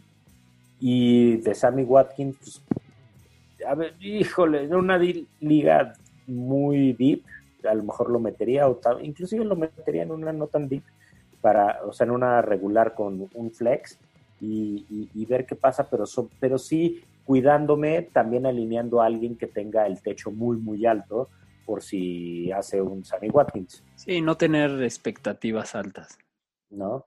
[0.80, 2.62] Y de Sammy Watkins, pues,
[3.68, 5.94] a ver, híjole, en una liga
[6.26, 7.22] muy deep,
[7.70, 10.82] a lo mejor lo metería, o inclusive lo metería en una no tan deep,
[11.42, 13.98] para, o sea, en una regular con un flex
[14.40, 19.38] y, y- y ver qué pasa, pero, so- pero sí cuidándome, también alineando a alguien
[19.38, 21.30] que tenga el techo muy, muy alto
[21.66, 26.18] por si hace un Sammy Watkins, Sí, no tener expectativas altas.
[26.70, 27.06] ¿no?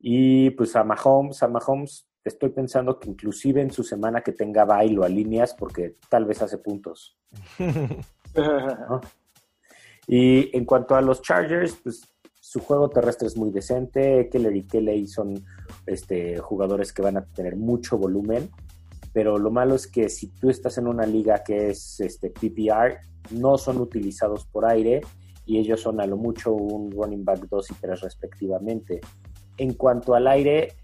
[0.00, 4.64] Y pues a Mahomes, a Mahomes estoy pensando que inclusive en su semana que tenga
[4.64, 7.16] bye lo alineas porque tal vez hace puntos.
[8.36, 9.00] ¿no?
[10.06, 12.12] Y en cuanto a los Chargers, pues
[12.52, 14.28] su juego terrestre es muy decente.
[14.30, 15.42] Keller y Kelly son
[15.86, 18.50] este, jugadores que van a tener mucho volumen.
[19.14, 22.98] Pero lo malo es que si tú estás en una liga que es este, PPR,
[23.30, 25.00] no son utilizados por aire
[25.46, 29.00] y ellos son a lo mucho un running back 2 y 3 respectivamente.
[29.56, 30.74] En cuanto al aire,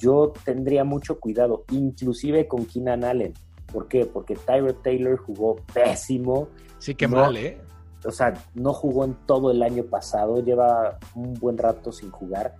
[0.00, 3.34] yo tendría mucho cuidado, inclusive con Keenan Allen.
[3.72, 4.06] ¿Por qué?
[4.06, 7.16] Porque Tyrod Taylor jugó pésimo Sí, qué No.
[7.16, 7.58] mal, ¿eh?
[8.04, 12.54] O sea, no jugó en todo el año pasado, lleva un buen rato sin jugar.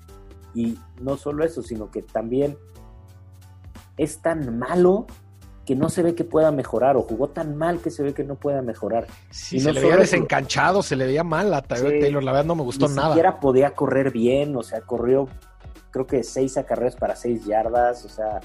[0.54, 2.56] Y no solo eso, sino que también
[3.96, 5.06] es tan malo
[5.64, 8.24] que no se ve que pueda mejorar, o jugó tan mal que se ve que
[8.24, 9.06] no pueda mejorar.
[9.30, 11.66] Sí, Y se no le veía desencanchado, se le veía mal a Sí.
[12.00, 12.22] Taylor.
[12.24, 13.08] La verdad no me gustó Ni nada.
[13.08, 15.28] siquiera podía correr bien, o sea, corrió
[15.90, 18.40] creo que seis acarreos para seis yardas, o sea,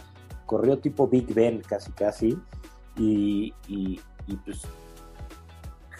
[0.46, 2.38] corrió tipo Big Ben casi casi.
[2.98, 4.62] Y, y- y, pues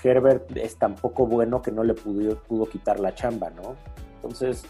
[0.04, 3.76] Herbert es tan poco bueno que no le pudo, pudo quitar la chamba, ¿no?
[4.16, 4.66] Entonces,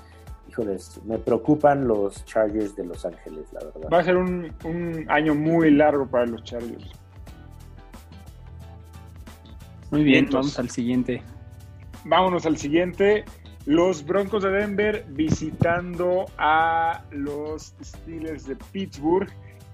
[0.49, 3.89] híjoles, me preocupan los Chargers de Los Ángeles, la verdad.
[3.91, 6.91] Va a ser un, un año muy largo para los Chargers.
[9.91, 11.21] Muy bien, vamos al siguiente.
[12.05, 13.25] Vámonos al siguiente.
[13.65, 19.29] Los Broncos de Denver visitando a los Steelers de Pittsburgh.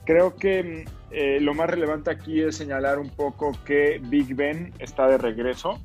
[0.10, 5.06] Creo que eh, lo más relevante aquí es señalar un poco que Big Ben está
[5.06, 5.80] de regreso.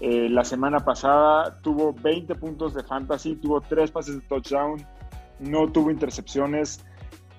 [0.00, 4.86] Eh, la semana pasada tuvo 20 puntos de fantasy, tuvo 3 pases de touchdown,
[5.40, 6.82] no tuvo intercepciones.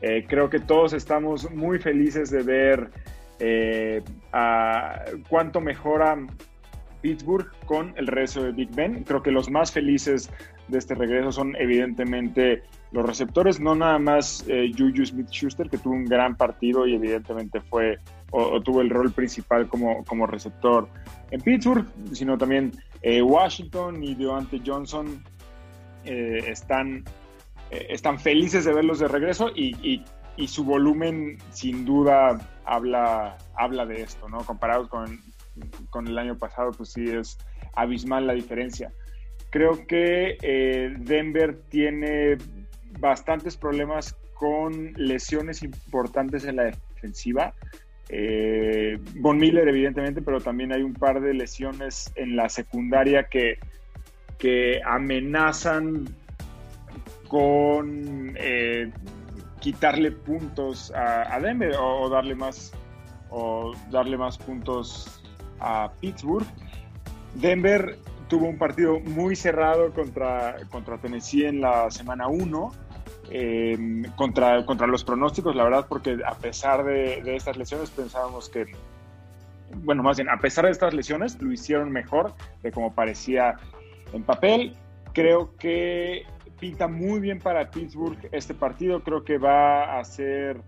[0.04, 2.92] Eh, creo que todos estamos muy felices de ver
[5.30, 6.16] cuánto mejora
[7.02, 9.04] Pittsburgh con el regreso de Big Ben.
[9.04, 10.30] Creo que los más felices
[10.68, 12.62] de este regreso son evidentemente
[12.92, 17.62] los receptores, no nada más eh, Juju Smith-Schuster, que tuvo un gran partido y evidentemente
[17.62, 18.00] fue
[18.32, 20.88] o, tuvo el rol principal como, como receptor
[21.32, 22.72] en Pittsburgh, sino también
[23.02, 25.24] eh, Washington y Deontay Johnson
[26.06, 27.04] eh, están,
[27.70, 30.04] están felices de verlos de regreso y, y,
[30.48, 34.38] su volumen sin duda habla, habla de esto, ¿no?
[34.46, 35.20] Comparados con,
[35.90, 37.38] con el año pasado, pues sí es
[37.76, 38.94] abismal la diferencia.
[39.50, 42.38] Creo que eh, Denver tiene
[43.00, 47.54] bastantes problemas con lesiones importantes en la defensiva.
[48.10, 53.60] Eh, Von Miller, evidentemente, pero también hay un par de lesiones en la secundaria que,
[54.38, 56.08] que amenazan
[57.28, 58.92] con eh,
[59.60, 62.74] quitarle puntos a, Denver o, darle más
[63.30, 65.22] o darle más puntos
[65.60, 66.48] a Pittsburgh.
[67.36, 67.96] Denver
[68.30, 72.72] tuvo un partido muy cerrado contra, contra Tennessee en la semana 1,
[73.32, 78.68] em, contra, contra los pronósticos, la verdad, porque a pesar de, estas lesiones pensábamos que,
[79.84, 83.56] bueno, más bien, a pesar de estas lesiones, lo hicieron mejor de como parecía
[84.14, 84.76] en papel.
[85.14, 86.24] Creo que
[86.60, 90.62] pinta muy bien para Pittsburgh este partido, creo que va a ser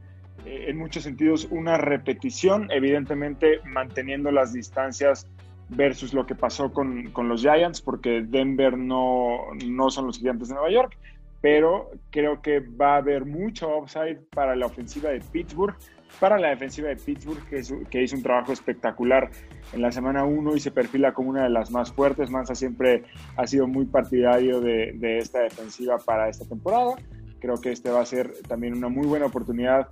[0.46, 5.28] eh, en muchos sentidos una repetición, evidentemente manteniendo las distancias
[5.72, 10.56] versus lo que pasó con, los Giants, porque Denver no, no son los gigantes de
[10.56, 10.98] Nueva York,
[11.42, 15.76] pero creo que va a haber mucho upside para la ofensiva de Pittsburgh,
[16.20, 17.42] para la defensiva de Pittsburgh,
[17.90, 19.32] que, hizo un trabajo espectacular
[19.74, 22.30] en la semana 1 y se perfila como una de las más fuertes.
[22.30, 23.04] Mansa siempre
[23.38, 26.96] ha sido muy partidario de, de esta defensiva para esta temporada.
[27.40, 29.88] Creo que este va a ser también una muy buena oportunidad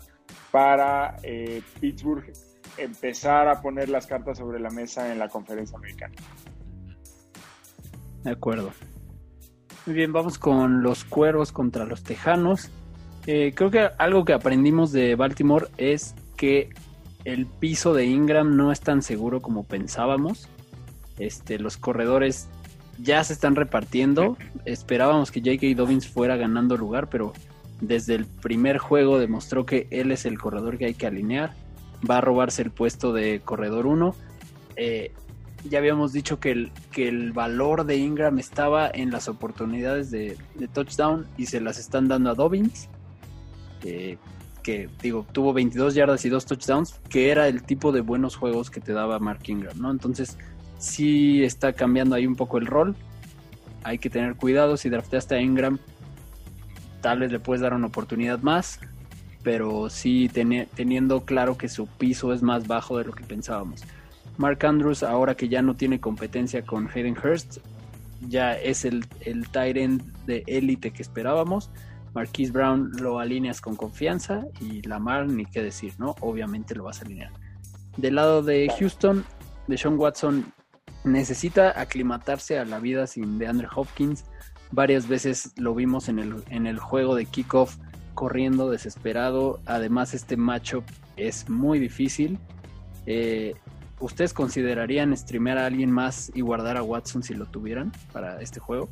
[0.51, 2.32] para eh, Pittsburgh
[2.78, 6.15] empezar a poner las cartas sobre la mesa en la conferencia americana.
[8.24, 8.72] De acuerdo.
[9.86, 12.70] Muy bien, vamos con los cuervos contra los tejanos.
[13.26, 16.70] Eh, creo que algo que aprendimos de Baltimore es que
[17.26, 20.47] el piso de Ingram no es tan seguro como pensábamos.
[21.17, 22.47] Este, los corredores
[22.97, 24.38] ya se están repartiendo.
[24.65, 25.76] Esperábamos que J.K.
[25.76, 27.34] Dobbins fuera ganando lugar, pero
[27.82, 31.53] desde el primer juego demostró que él es el corredor que hay que alinear.
[32.09, 34.15] Va a robarse el puesto de corredor 1.
[34.75, 35.11] Eh,
[35.69, 40.37] ya habíamos dicho que el, que el valor de Ingram estaba en las oportunidades de,
[40.73, 42.89] touchdown y se las están dando a Dobbins.
[43.81, 44.17] que
[45.01, 48.79] digo, tuvo 22 yardas y 2 touchdowns, que era el tipo de buenos juegos que
[48.79, 49.91] te daba Mark Ingram, ¿no?
[49.91, 50.37] Entonces,
[50.77, 52.95] sí está cambiando ahí un poco el rol.
[53.83, 55.79] Hay que tener cuidado si drafteaste a Ingram
[57.01, 58.79] tal vez le puedes dar una oportunidad más,
[59.49, 63.83] pero sí teniendo claro que su piso es más bajo de lo que pensábamos.
[64.37, 67.57] Mark Andrews, ahora que ya no tiene competencia con Hayden Hurst,
[68.27, 71.71] ya es el, el tight end de élite que esperábamos.
[72.13, 76.13] Marquise Brown lo alineas con confianza y Lamar, ni qué decir, ¿no?
[76.21, 77.31] Obviamente lo vas a alinear.
[77.97, 79.25] Del lado de Houston,
[79.65, 80.45] de Sean Watson
[81.03, 84.25] necesita aclimatarse a la vida sin DeAndre Hopkins
[84.71, 87.77] Varias veces lo vimos en el, en el juego de kickoff
[88.20, 89.61] corriendo desesperado.
[89.65, 90.84] Además, este matchup
[91.15, 92.38] es muy difícil.
[93.05, 93.55] Eh,
[94.01, 98.59] ¿Ustedes considerarían streamear a alguien más y guardar a Watson si lo tuvieran para este
[98.59, 98.89] juego?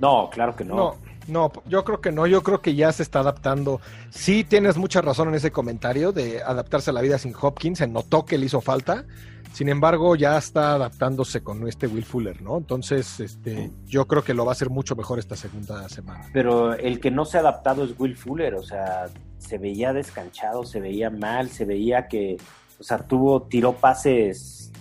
[0.00, 0.74] No, claro que no.
[0.74, 2.26] No, no, yo creo que no.
[2.26, 3.80] Yo creo que ya se está adaptando.
[4.10, 7.78] Sí, tienes mucha razón en ese comentario de adaptarse a la vida sin Hopkins.
[7.78, 9.04] Se notó que le hizo falta.
[9.52, 12.58] Sin embargo, ya está adaptándose con este Will Fuller, ¿no?
[12.58, 16.28] Entonces, este, yo creo que lo va a hacer mucho mejor esta segunda semana.
[16.32, 19.06] Pero el que no se ha adaptado es Will Fuller, o sea,
[19.38, 22.36] se veía descanchado, se veía mal, se veía que,
[22.80, 24.72] o sea, tuvo, tiró pases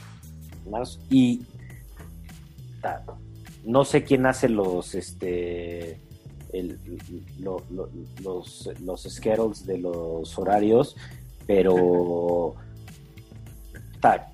[0.68, 1.46] más y
[3.64, 6.00] no sé quién hace los, este,
[7.40, 10.96] los, los schedules de los horarios,
[11.48, 12.56] pero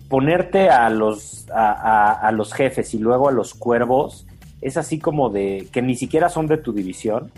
[0.07, 4.25] ponerte a los, a, los jefes y luego a los cuervos
[4.61, 7.31] es así como de que ni siquiera son de tu división,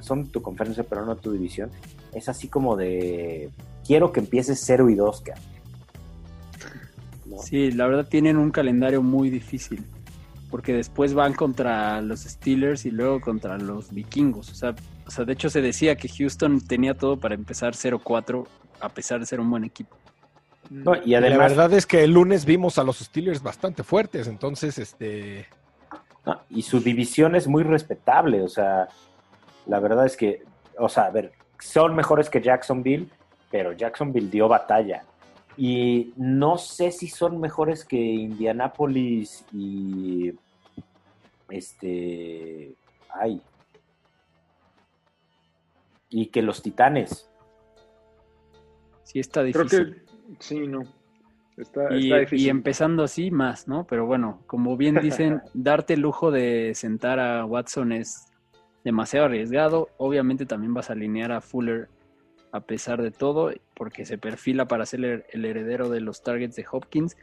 [0.00, 1.70] son de tu conferencia, pero no de tu división.
[2.12, 3.50] Es así como de
[3.86, 5.22] quiero que empieces 0 y 2,
[7.42, 9.84] Sí, la verdad tienen un calendario muy difícil.
[10.52, 14.50] Porque después van contra los Steelers y luego contra los vikingos.
[14.50, 18.46] O sea, o sea de hecho se decía que Houston tenía todo para empezar 0-4
[18.80, 19.96] a pesar de ser un buen equipo
[21.04, 24.78] y además, la verdad es que el lunes vimos a los Steelers bastante fuertes, entonces,
[24.78, 25.46] este...
[26.50, 28.88] y su división es muy respetable, o sea,
[29.66, 30.42] la verdad es que,
[30.78, 33.08] o sea, a ver, son mejores que Jacksonville,
[33.50, 35.04] pero Jacksonville dio batalla.
[35.56, 40.32] Y no sé si son mejores que Indianapolis y
[41.50, 42.74] este
[43.10, 43.40] ay
[46.08, 47.28] y que los Titanes.
[49.04, 49.94] Sí, está Creo difícil.
[49.94, 50.82] que sí, no.
[51.56, 52.46] Está, Y, está difícil.
[52.46, 53.86] y empezando así más, ¿no?
[53.86, 58.26] Pero bueno, como bien dicen, darte el lujo de sentar a Watson es
[58.84, 59.88] demasiado arriesgado.
[59.98, 61.88] Obviamente también vas a alinear a Fuller
[62.52, 66.66] a pesar de todo, porque se perfila para ser el, heredero de los targets de
[66.70, 67.16] Hopkins.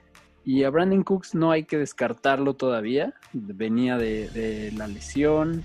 [0.43, 3.13] Y a Brandon Cooks no hay que descartarlo todavía.
[3.33, 5.63] Venía de, de la lesión.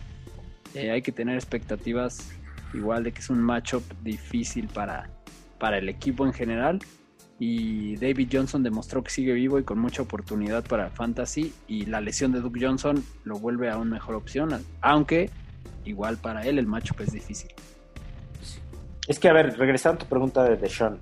[0.75, 2.31] Eh, hay que tener expectativas
[2.75, 5.09] igual de que es un matchup difícil para,
[5.59, 6.81] para el equipo en general.
[7.39, 11.55] Y David Johnson demostró que sigue vivo y con mucha oportunidad para fantasy.
[11.67, 14.51] Y la lesión de Duke Johnson lo vuelve a una mejor opción.
[14.83, 15.31] Aunque
[15.85, 17.51] igual para él el matchup es difícil.
[19.07, 20.99] Es que, a ver, regresando a tu pregunta de Deshaun,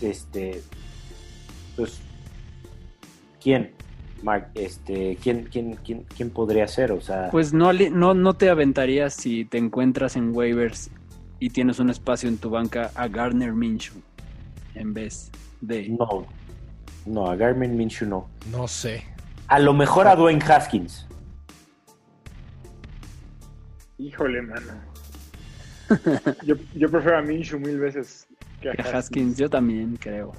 [0.00, 0.62] este,
[1.76, 2.00] pues,
[3.42, 3.72] ¿quién?
[4.22, 6.92] Mark, este, ¿quién, quién, quién, quién podría ser?
[6.92, 10.90] O sea, Pues no, no, no te aventarías si te encuentras en waivers
[11.38, 14.02] y tienes un espacio en tu banca a Gardner Minshew
[14.74, 15.88] en vez de...
[15.88, 16.26] no,
[17.06, 18.28] no, a Garmin Minshew no.
[18.50, 19.04] No sé.
[19.48, 21.06] A lo mejor a Dwayne Haskins.
[23.98, 24.89] Híjole, mano.
[26.46, 28.26] Yo, yo prefiero a Minshew mil veces
[28.60, 28.94] que a que a Haskins.
[28.94, 30.32] Haskins, yo también creo.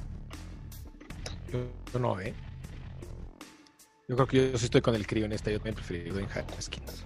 [1.52, 1.60] Yo,
[1.94, 2.34] yo no, ¿eh?
[4.08, 5.52] Yo creo que yo sí estoy con el crío en esta.
[5.52, 7.06] Yo también preferido en Haskins.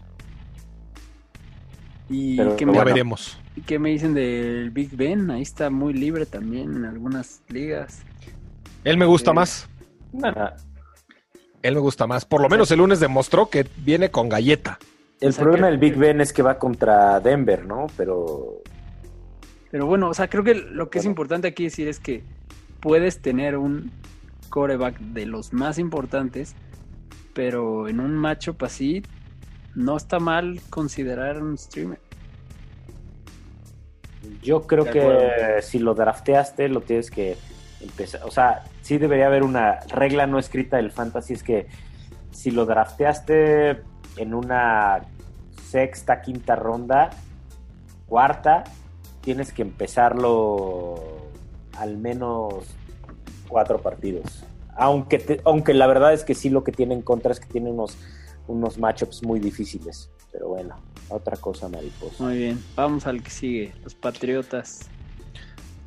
[2.09, 2.85] ¿Y Pero qué, Ya bueno.
[2.85, 3.39] veremos.
[3.65, 5.31] qué me dicen del Big Ben?
[5.31, 8.01] Ahí está muy libre también en algunas ligas.
[8.83, 9.35] Él me gusta Sí.
[9.35, 9.67] más.
[10.13, 10.55] Nada.
[11.63, 12.25] Él me gusta más.
[12.25, 14.77] Por lo menos el lunes demostró que viene con galleta.
[15.21, 17.87] El O sea problema del Big Ben es que va contra Denver, ¿no?
[17.95, 18.61] Pero
[19.71, 22.23] Pero bueno, o sea, creo que lo que es importante aquí decir es que
[22.81, 23.91] puedes tener un
[24.49, 26.55] coreback de los más importantes,
[27.33, 29.03] pero en un matchup así
[29.73, 31.99] no está mal considerar un streamer.
[34.41, 37.37] yo creo que si lo drafteaste, lo tienes que
[37.81, 38.21] empezar.
[38.23, 41.67] O sea, sí debería haber una regla no escrita del fantasy: es que
[42.31, 43.81] si lo drafteaste
[44.17, 45.01] en una
[45.69, 47.09] sexta, quinta ronda,
[48.07, 48.63] cuarta,
[49.21, 50.95] tienes que empezarlo
[51.77, 52.65] al menos
[53.47, 54.43] cuatro partidos.
[54.77, 57.47] Aunque, te- aunque la verdad es que sí lo que tiene en contra es que
[57.47, 57.97] tiene unos,
[58.47, 60.09] unos matchups muy difíciles.
[60.31, 60.75] Pero bueno,
[61.09, 62.23] otra cosa mariposa.
[62.23, 64.81] Muy bien, vamos al que sigue, los Patriotas.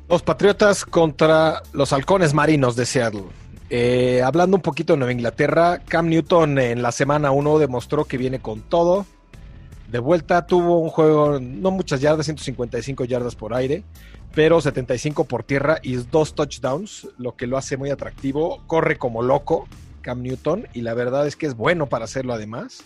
[0.07, 3.25] Los Patriotas contra los Halcones Marinos de Seattle.
[3.69, 8.17] Eh, hablando un poquito de Nueva Inglaterra, Cam Newton en la semana 1 demostró que
[8.17, 9.05] viene con todo.
[9.91, 13.83] De vuelta tuvo un juego, no muchas yardas, 155 yardas por aire,
[14.33, 18.63] pero 75 por tierra y dos touchdowns, lo que lo hace muy atractivo.
[18.65, 19.67] Corre como loco
[20.01, 22.83] Cam Newton y la verdad es que es bueno para hacerlo además.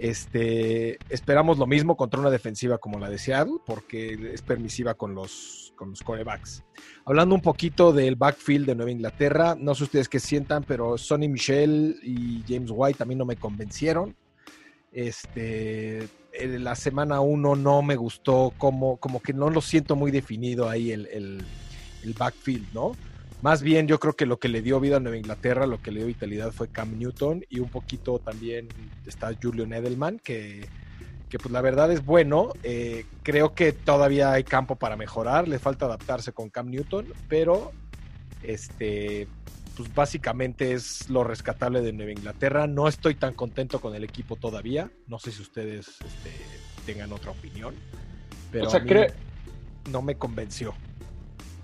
[0.00, 5.14] Este, esperamos lo mismo contra una defensiva como la de Seattle, porque es permisiva con
[5.14, 6.64] los, con los corebacks.
[7.06, 11.28] Hablando un poquito del backfield de Nueva Inglaterra, no sé ustedes qué sientan, pero Sonny
[11.28, 14.14] Michel y James White mí no me convencieron.
[14.92, 16.08] Este,
[16.58, 20.90] la semana 1 no me gustó, como, como que no lo siento muy definido ahí
[20.92, 21.44] el, el-
[22.04, 22.92] el backfield, ¿no?
[23.42, 25.90] Más bien yo creo que lo que le dio vida a Nueva Inglaterra, lo que
[25.92, 28.68] le dio vitalidad fue Cam Newton y un poquito también
[29.06, 30.68] está Julian Edelman, que,
[31.28, 32.52] que pues la verdad es bueno.
[32.62, 37.72] Eh, creo que todavía hay campo para mejorar, le falta adaptarse con Cam Newton, pero
[38.42, 39.28] este
[39.76, 42.66] pues básicamente es lo rescatable de Nueva Inglaterra.
[42.66, 44.90] No estoy tan contento con el equipo todavía.
[45.06, 46.32] No sé si ustedes este,
[46.84, 47.74] tengan otra opinión.
[48.50, 49.12] Pero O sea, a mí cre-
[49.92, 50.74] no me convenció.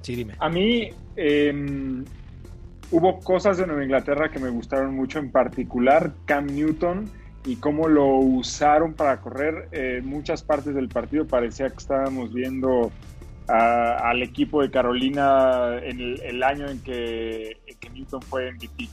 [0.02, 0.34] Sí, dime.
[0.38, 2.04] A mí eh,
[2.92, 7.10] hubo cosas de Nueva Inglaterra que me gustaron mucho, en particular Cam Newton
[7.44, 9.68] y cómo lo usaron para correr.
[9.72, 12.90] Eh, muchas partes del partido parecía que estábamos viendo
[13.48, 18.50] a- al equipo de Carolina en el, el año en que, en que Newton fue
[18.52, 18.88] MVP.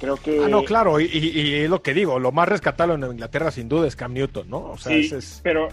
[0.00, 0.42] Creo que...
[0.42, 3.50] Ah, no, claro, y, y- y es lo que digo, lo más rescatable en Inglaterra
[3.50, 4.70] sin duda es Cam Newton, ¿no?
[4.70, 5.40] O sea, Sí, ese es...
[5.44, 5.68] pero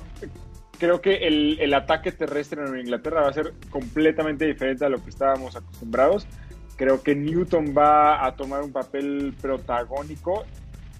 [0.77, 5.01] creo que el, el ataque terrestre en Inglaterra va a ser completamente diferente a lo
[5.01, 6.27] que estábamos acostumbrados.
[6.75, 10.43] Creo que Newton va a tomar un papel protagónico,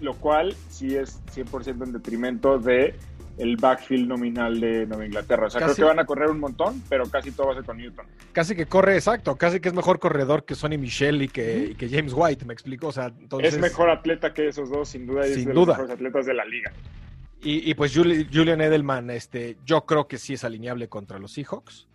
[0.02, 2.96] lo cual sí es 100% en detrimento de
[3.38, 5.46] el backfield nominal de Nueva Inglaterra.
[5.46, 7.56] O sea, Casi- creo que van a correr un montón, pero casi todo va a
[7.58, 8.08] ser con Newton.
[8.34, 11.76] Casi que corre, exacto, casi que es mejor corredor que Sonny Michel y que, y
[11.76, 13.54] que James White, me explico, o sea, entonces...
[13.54, 15.66] es mejor atleta que esos dos, sin duda, y es Sin de duda.
[15.68, 16.72] los mejores atletas de la liga.
[17.40, 21.32] Y, y pues Juli- Julian Edelman, este, yo creo que sí es alineable contra los
[21.34, 21.88] Seahawks.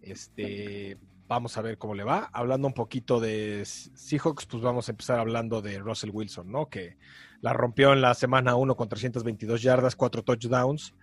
[0.00, 0.96] Este,
[1.26, 2.30] vamos a ver cómo le va.
[2.32, 6.68] Hablando un poquito de Seahawks, pues vamos a empezar hablando de Russell Wilson, ¿no?
[6.68, 6.96] Que
[7.44, 10.94] la rompió en la semana 1 con 322 yardas, 4 touchdowns.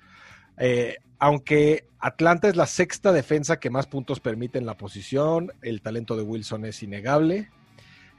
[0.58, 5.84] Eh, aunque Atlanta es la sexta defensa que más puntos permite en la posición, el
[5.84, 7.52] talento de Wilson es innegable.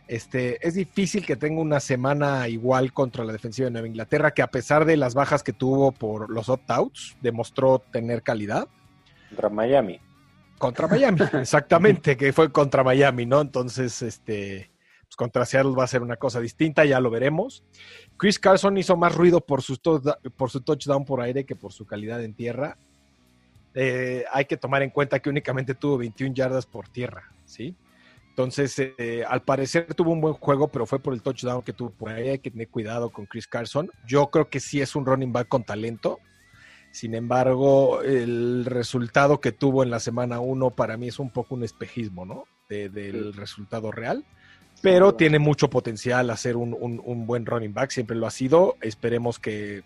[0.07, 4.43] Este, es difícil que tenga una semana igual contra la defensiva de Nueva Inglaterra, que
[4.43, 8.69] a pesar de las bajas que tuvo por los opt-outs, demostró tener calidad.
[9.31, 10.01] Contra Miami.
[10.59, 13.41] Contra Miami, exactamente, que fue contra Miami, ¿no?
[13.41, 14.72] Entonces, este,
[15.13, 17.63] pues contra Seattle va a ser una cosa distinta, ya lo veremos.
[18.17, 20.01] Chris Carson hizo más ruido por su, to-
[20.39, 22.79] por su touchdown por aire que por su calidad en tierra.
[23.75, 27.75] Eh, hay que tomar en cuenta que únicamente tuvo 21 yardas por tierra, ¿sí?
[28.31, 31.91] Entonces, eh, al parecer tuvo un buen juego, pero fue por el touchdown que tuvo
[31.91, 32.31] por ahí.
[32.31, 33.91] Hay que tener cuidado con Chris Carson.
[34.07, 36.21] Yo creo que sí es un running back con talento.
[36.91, 41.55] Sin embargo, el resultado que tuvo en la semana 1 para mí es un poco
[41.55, 42.45] un espejismo, ¿no?
[42.71, 44.25] De- del resultado real.
[44.83, 48.31] Pero tiene mucho potencial a ser un, un- un buen running back, siempre lo ha
[48.31, 48.77] sido.
[48.83, 49.83] Esperemos que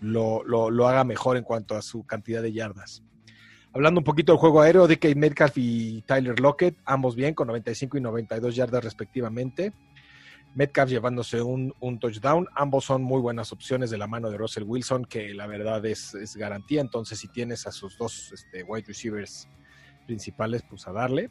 [0.00, 3.02] lo, lo- lo haga mejor en cuanto a su cantidad de yardas.
[3.72, 7.96] Hablando un poquito del juego aéreo, DK Metcalf y Tyler Lockett, ambos bien, con 95
[7.98, 9.72] y 92 yardas respectivamente.
[10.54, 12.46] Metcalf llevándose un, un touchdown.
[12.54, 16.14] Ambos son muy buenas opciones de la mano de Russell Wilson, que la verdad es,
[16.14, 16.80] es garantía.
[16.80, 19.46] Entonces, si tienes a sus dos este, wide receivers
[20.06, 21.28] principales, pues a darle.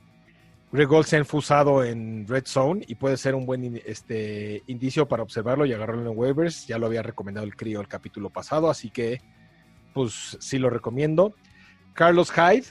[0.76, 5.08] Greg Olsen fue usado en Red Zone y puede ser un buen in- este, indicio
[5.08, 6.68] para observarlo y agarrarlo en waivers.
[6.68, 9.22] Ya lo había recomendado el crío el capítulo pasado, así que
[9.94, 11.34] pues sí lo recomiendo.
[11.94, 12.66] Carlos Hyde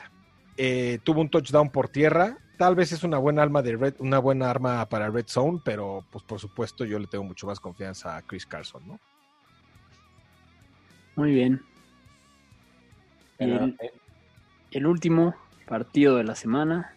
[0.58, 2.36] eh, tuvo un touchdown por tierra.
[2.58, 6.04] Tal vez es una buena alma de red, una buena arma para Red Zone, pero
[6.12, 9.00] pues por supuesto yo le tengo mucho más confianza a Chris Carson, ¿no?
[11.16, 11.62] Muy bien.
[13.38, 13.92] El, eh,
[14.72, 15.34] el último
[15.66, 16.94] partido de la semana.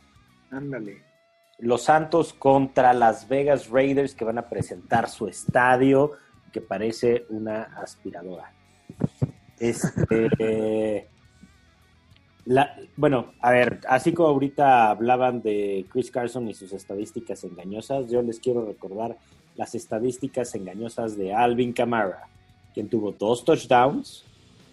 [0.52, 1.04] Ándale.
[1.60, 6.12] Los Santos contra Las Vegas Raiders que van a presentar su estadio
[6.52, 8.54] que parece una aspiradora.
[9.60, 11.08] Este,
[12.96, 18.22] bueno, a ver, así como ahorita hablaban de Chris Carson y sus estadísticas engañosas, yo
[18.22, 19.18] les quiero recordar
[19.56, 22.28] las estadísticas engañosas de Alvin Kamara,
[22.74, 24.24] quien tuvo dos touchdowns,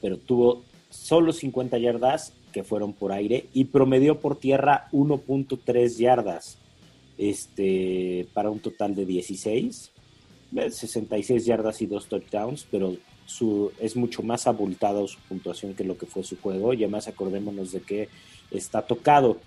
[0.00, 6.56] pero tuvo solo 50 yardas que fueron por aire y promedió por tierra 1.3 yardas
[7.18, 9.90] este, para un total de 16,
[10.56, 12.96] eh, 66 yardas y dos touchdowns, pero
[13.26, 17.08] su, es mucho más abultada su puntuación que lo que fue su juego, y además
[17.08, 18.08] acordémonos de que
[18.52, 19.38] está tocado.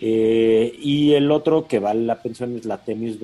[0.00, 3.18] Eh, y el otro que vale la pensión es Latavius,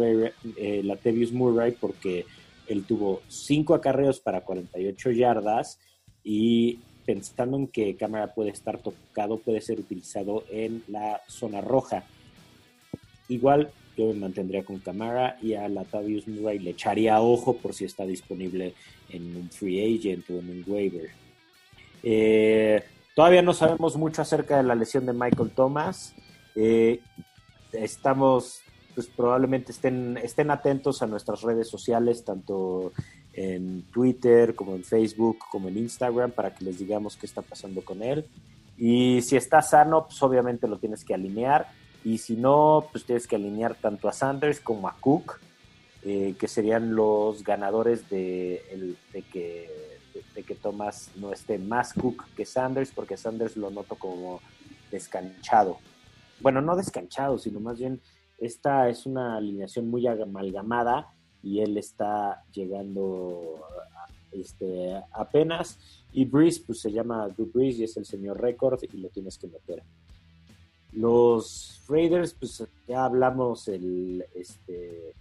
[0.59, 2.27] eh, Murray, porque
[2.69, 5.79] él tuvo 5 acarreos para 48 yardas
[6.23, 6.79] y
[7.13, 12.05] pensando en que cámara puede estar tocado, puede ser utilizado en la zona roja.
[13.29, 17.85] Igual yo me mantendría con Camara y a Latavius Murray le echaría ojo por si
[17.85, 18.75] está disponible
[19.09, 21.11] en un free agent o en un waiver.
[22.05, 22.81] Eh,
[23.17, 26.15] todavía no sabemos mucho acerca de la lesión de Michael Thomas.
[26.55, 27.01] Eh,
[27.73, 28.61] estamos,
[28.95, 32.93] pues probablemente estén, estén atentos a nuestras redes sociales, tanto
[33.33, 37.83] en Twitter como en Facebook como en Instagram, para que les digamos qué está pasando
[37.83, 38.27] con él.
[38.77, 41.69] Y si está sano, pues obviamente lo tienes que alinear.
[42.03, 45.39] Y si no, pues tienes que alinear tanto a Sanders como a Cook,
[46.03, 48.97] eh, que serían los ganadores de,
[49.31, 49.99] que,
[50.35, 54.41] de que Thomas no esté más Cook que Sanders, porque Sanders lo noto como
[54.91, 55.79] descanchado.
[56.41, 58.01] Bueno, no descanchado, sino más bien
[58.39, 61.13] esta es una alineación muy amalgamada
[61.43, 63.57] y él está llegando
[64.33, 65.79] este, apenas.
[66.13, 69.39] Y Breeze, pues se llama Drew Breeze y es el señor récord y lo tienes
[69.39, 69.83] que meter.
[70.93, 75.15] Los Raiders, pues ya hablamos el, este,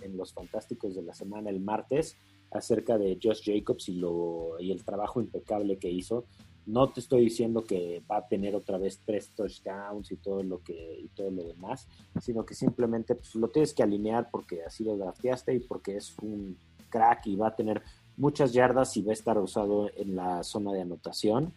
[0.00, 2.16] en los fantásticos de la semana el martes
[2.50, 6.24] acerca de Josh Jacobs y, lo, y el trabajo impecable que hizo.
[6.66, 10.62] No te estoy diciendo que va a tener otra vez tres touchdowns y todo lo
[10.62, 11.88] que y todo lo demás,
[12.20, 16.14] sino que simplemente pues, lo tienes que alinear porque así lo drafteaste y porque es
[16.22, 16.56] un
[16.90, 17.82] crack y va a tener
[18.16, 21.52] muchas yardas y va a estar usado en la zona de anotación.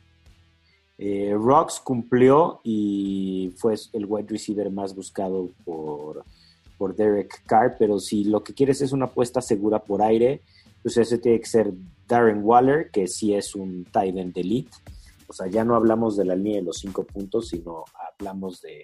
[0.98, 6.24] Eh, Rocks cumplió y fue el wide receiver más buscado por,
[6.78, 10.42] por Derek Carr, pero si lo que quieres es una apuesta segura por aire,
[10.82, 11.74] pues ese tiene que ser
[12.14, 14.70] Darren Waller, que sí es un tight end elite.
[15.28, 18.84] O sea, ya no hablamos de la línea de los cinco puntos, sino hablamos de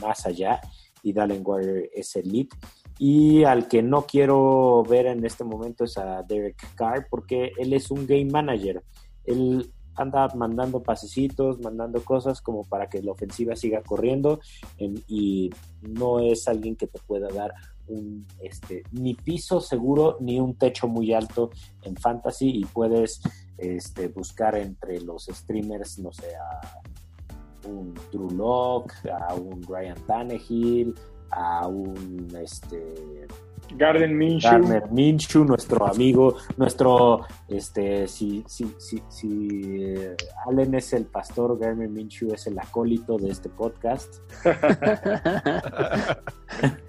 [0.00, 0.60] más allá.
[1.02, 2.56] Y Darren Waller es elite.
[2.98, 7.74] Y al que no quiero ver en este momento es a Derek Carr, porque él
[7.74, 8.82] es un game manager.
[9.24, 14.38] él anda mandando pasecitos, mandando cosas como para que la ofensiva siga corriendo
[14.78, 15.50] en- y
[15.80, 17.50] no es alguien que te pueda dar
[17.88, 21.50] un este ni piso seguro ni un techo muy alto
[21.82, 23.20] en fantasy y puedes
[23.58, 30.94] este, buscar entre los streamers, no sé, a un Drew Lock, a un Ryan Tannehill,
[31.30, 33.26] a un este
[33.74, 34.50] Garden Minshew.
[34.50, 40.16] Garner Minshew, nuestro amigo, nuestro, este, si, si, si, si eh,
[40.46, 44.16] Allen es el pastor, Garner Minshew es el acólito de este podcast.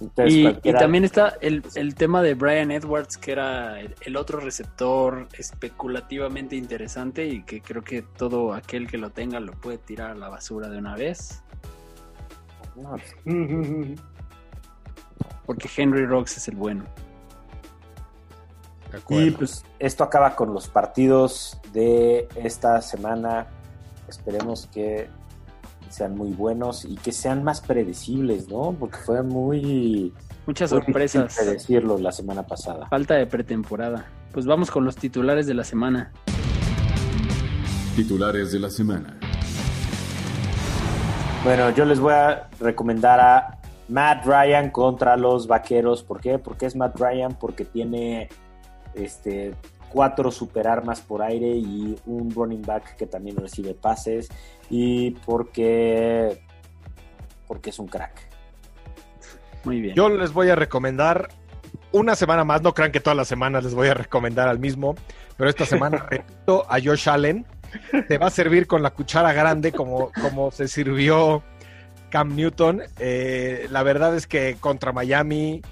[0.00, 4.40] Entonces, Y, también está el, el tema de Brian Edwards, que era el, el otro
[4.40, 10.12] receptor especulativamente interesante y que creo que todo aquel que lo tenga lo puede tirar
[10.12, 11.42] a la basura de una vez,
[12.76, 12.96] No,
[15.46, 16.84] porque Henry Rocks es el bueno.
[19.08, 23.46] Y pues esto acaba con los partidos de esta semana.
[24.08, 25.08] Esperemos que
[25.90, 28.74] sean muy buenos y que sean más predecibles, ¿no?
[28.78, 30.12] Porque fue muy
[30.46, 31.36] Muchas sorpresas.
[31.36, 32.88] predecirlo la semana pasada.
[32.88, 34.06] Falta de pretemporada.
[34.32, 36.12] Pues vamos con los titulares de la semana.
[37.96, 39.18] Titulares de la semana.
[41.44, 46.02] Bueno, yo les voy a recomendar a Matt Ryan contra los Vaqueros.
[46.02, 46.38] ¿Por qué?
[46.38, 48.28] Porque es Matt Ryan porque tiene
[48.94, 49.54] este
[49.92, 54.28] cuatro superarmas por aire y un running back que también recibe pases
[54.70, 56.42] y porque
[57.46, 58.28] porque es un crack.
[59.64, 59.94] Muy bien.
[59.94, 61.28] Yo les voy a recomendar
[61.92, 64.94] una semana más, no crean que todas las semanas les voy a recomendar al mismo,
[65.36, 67.44] pero esta semana repito a Josh Allen.
[68.08, 71.42] Te va a servir con la cuchara grande como, como se sirvió
[72.10, 72.82] Cam Newton.
[72.98, 75.62] Eh, la verdad es que contra Miami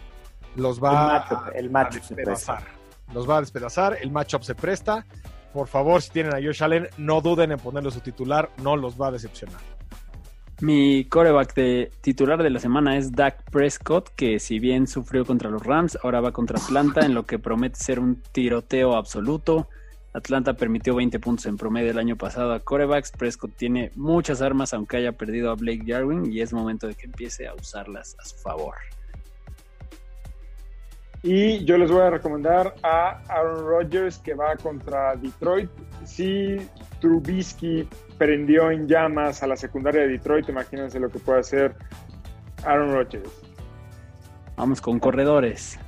[0.54, 1.70] los va el matchup, a- el
[2.26, 2.77] matchup.
[3.14, 5.06] Los va a despedazar, el matchup se presta.
[5.52, 9.00] Por favor, si tienen a Josh Allen, no duden en ponerlo su titular, no los
[9.00, 9.60] va a decepcionar.
[10.60, 15.50] Mi coreback de titular de la semana es Dak Prescott, que si bien sufrió contra
[15.50, 19.68] los Rams, ahora va contra Atlanta, en lo que promete ser un tiroteo absoluto.
[20.12, 23.12] Atlanta permitió 20 puntos en promedio el año pasado a corebacks.
[23.12, 27.06] Prescott tiene muchas armas, aunque haya perdido a Blake Jarwin, y es momento de que
[27.06, 28.74] empiece a usarlas a su favor.
[31.22, 35.70] Y yo les voy a recomendar a Aaron Rodgers que va contra Detroit.
[36.04, 36.56] Si
[37.00, 41.74] Trubisky prendió en llamas a la secundaria de Detroit, imagínense lo que puede hacer
[42.64, 43.30] Aaron Rodgers.
[44.56, 45.78] Vamos con corredores.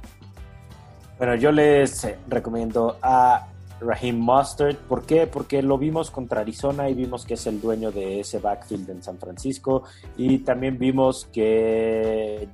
[1.18, 3.46] Bueno, yo les eh, recomiendo a
[3.80, 4.76] Raheem Mustard.
[4.76, 5.26] ¿Por qué?
[5.26, 9.02] Porque lo vimos contra Arizona y vimos que es el dueño de ese backfield en
[9.02, 9.84] San Francisco.
[10.16, 12.48] Y también vimos que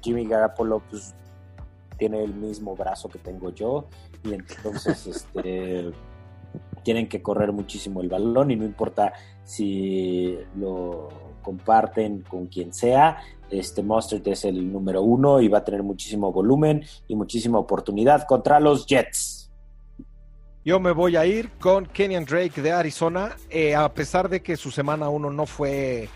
[0.00, 1.14] Jimmy Garoppolo pues,
[1.98, 3.88] tiene el mismo brazo que tengo yo.
[4.24, 5.90] Y entonces este,
[6.82, 9.12] tienen que correr muchísimo el balón y no importa
[9.44, 11.08] si lo
[11.42, 13.18] comparten con quien sea.
[13.50, 18.26] Este Mustard es el número uno y va a tener muchísimo volumen y muchísima oportunidad
[18.26, 19.50] contra los Jets.
[20.64, 23.36] Yo me voy a ir con Kenyan Drake de Arizona.
[23.48, 26.10] Eh, a pesar de que su semana 1 no fue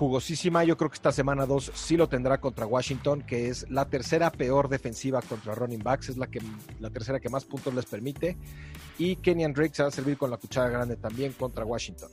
[0.00, 3.84] jugosísima, yo creo que esta semana 2 sí lo tendrá contra Washington, que es la
[3.84, 6.40] tercera peor defensiva contra running backs, es la, que,
[6.80, 8.38] la tercera que más puntos les permite.
[8.96, 12.08] Y Kenyan Drake se va a servir con la cuchara grande también contra Washington.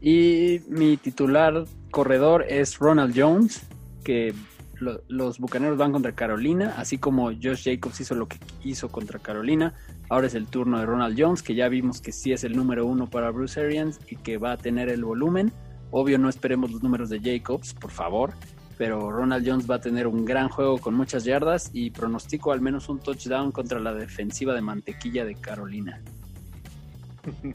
[0.00, 3.62] Y mi titular corredor es Ronald Jones,
[4.04, 4.32] que
[4.74, 9.18] lo- los Bucaneros van contra Carolina, así como Josh Jacobs hizo lo que hizo contra
[9.18, 9.74] Carolina.
[10.10, 12.86] Ahora es el turno de Ronald Jones, que ya vimos que sí es el número
[12.86, 15.52] uno para Bruce Arians y que va a tener el volumen.
[15.96, 18.32] Obvio, no esperemos los números de Jacobs, por favor,
[18.76, 22.60] pero Ronald Jones va a tener un gran juego con muchas yardas y pronostico al
[22.60, 26.00] menos un touchdown contra la defensiva de mantequilla de Carolina.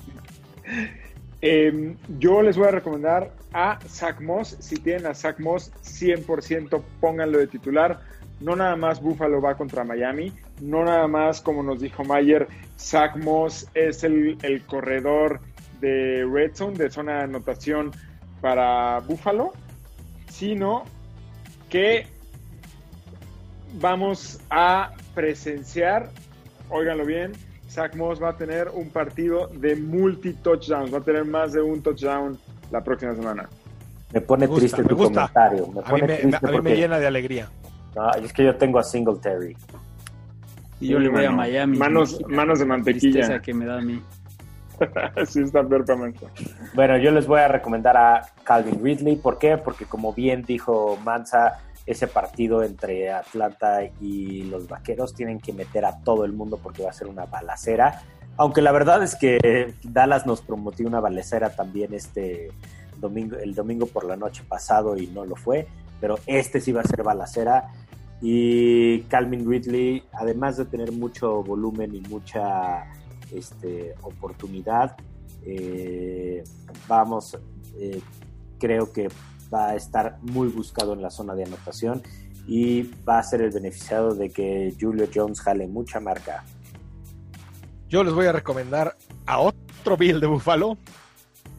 [1.41, 4.57] Eh, yo les voy a recomendar a Zach Moss.
[4.59, 8.01] Si tienen a Zach Moss, 100% pónganlo de titular.
[8.41, 10.33] No nada más Buffalo va contra Miami.
[10.61, 12.45] No nada más, como nos dijo Mayer,
[12.77, 15.39] Zach Moss es el, el corredor
[15.79, 17.91] de Red Zone, de zona de anotación
[18.41, 19.53] para Buffalo.
[20.29, 20.83] Sino
[21.69, 22.07] que
[23.79, 26.09] vamos a presenciar,
[26.69, 27.33] óiganlo bien,
[27.69, 31.81] Zach Moss va a tener un partido de multi-touchdowns, va a tener más de un
[31.81, 32.37] touchdown
[32.71, 33.47] la próxima semana.
[34.11, 35.27] Me pone Me gusta, triste me tu gusta.
[35.31, 35.67] comentario.
[35.67, 37.49] Me A mí pone me, triste a mí me porque llena de alegría.
[37.95, 39.55] no, es que yo tengo a Singletary.
[40.81, 41.77] Y yo le voy a Miami.
[41.77, 43.41] Manos, manos de Tristeza mantequilla.
[43.41, 44.01] que me da a mí.
[45.27, 46.27] sí, está Mansa.
[46.73, 49.15] Bueno, yo les voy a recomendar a Calvin Ridley.
[49.15, 49.57] ¿Por qué?
[49.57, 55.85] Porque como bien dijo Mansa, ese partido entre Atlanta y los Vaqueros tienen que meter
[55.85, 58.03] a todo el mundo porque va a ser una balacera.
[58.37, 62.51] Aunque la verdad es que Dallas nos prometió una balacera también este
[62.99, 65.67] domingo, el domingo por la noche pasado y no lo fue,
[65.99, 67.71] pero este sí va a ser balacera.
[68.21, 72.85] Y Calvin Ridley, además de tener mucho volumen y mucha
[73.33, 74.95] este, oportunidad,
[75.45, 76.43] eh,
[76.87, 77.37] vamos,
[77.77, 78.01] eh,
[78.59, 79.09] creo que
[79.53, 82.01] va a estar muy buscado en la zona de anotación
[82.47, 86.43] y va a ser el beneficiado de que Julio Jones jale mucha marca.
[87.87, 90.77] Yo les voy a recomendar a otro Bill de Buffalo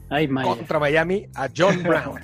[0.08, 2.20] Ay, contra Miami, a John Brown.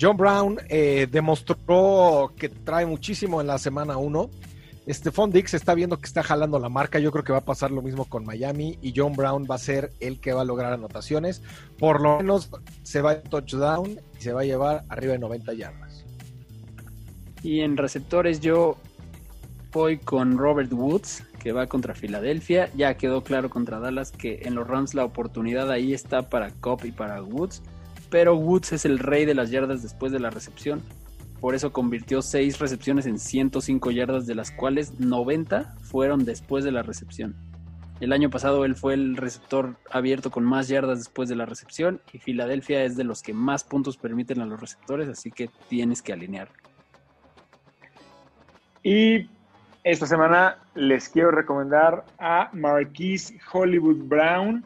[0.00, 4.30] John Brown eh, demostró que trae muchísimo en la semana 1.
[4.88, 6.98] Stephon Dix está viendo que está jalando la marca.
[6.98, 9.58] Yo creo que va a pasar lo mismo con Miami y John Brown va a
[9.58, 11.42] ser el que va a lograr anotaciones.
[11.78, 12.50] Por lo menos
[12.82, 16.04] se va a touchdown y se va a llevar arriba de 90 yardas.
[17.42, 18.76] Y en receptores yo
[19.72, 22.70] voy con Robert Woods, que va contra Filadelfia.
[22.74, 26.84] Ya quedó claro contra Dallas que en los Rams la oportunidad ahí está para Cobb
[26.84, 27.62] y para Woods.
[28.10, 30.82] Pero Woods es el rey de las yardas después de la recepción.
[31.42, 36.70] Por eso convirtió 6 recepciones en 105 yardas, de las cuales 90 fueron después de
[36.70, 37.34] la recepción.
[37.98, 42.00] El año pasado él fue el receptor abierto con más yardas después de la recepción
[42.12, 46.00] y Filadelfia es de los que más puntos permiten a los receptores, así que tienes
[46.00, 46.48] que alinear.
[48.84, 49.28] Y
[49.82, 54.64] esta semana les quiero recomendar a Marquise Hollywood Brown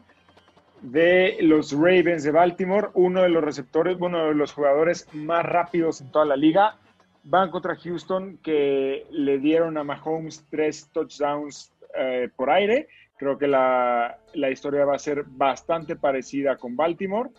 [0.81, 6.01] de los Ravens de Baltimore, uno de los receptores, uno de los jugadores más rápidos
[6.01, 6.77] en toda la liga.
[7.23, 12.87] Van contra Houston, que le dieron a Mahomes tres touchdowns eh, por aire.
[13.17, 17.29] Creo que la, la historia va a ser bastante parecida con Baltimore.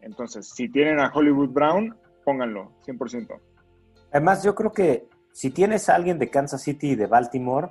[0.00, 3.40] Entonces, si tienen a Hollywood Brown, pónganlo, 100%.
[4.12, 7.68] Además, yo creo que si tienes a alguien de Kansas City y de Baltimore,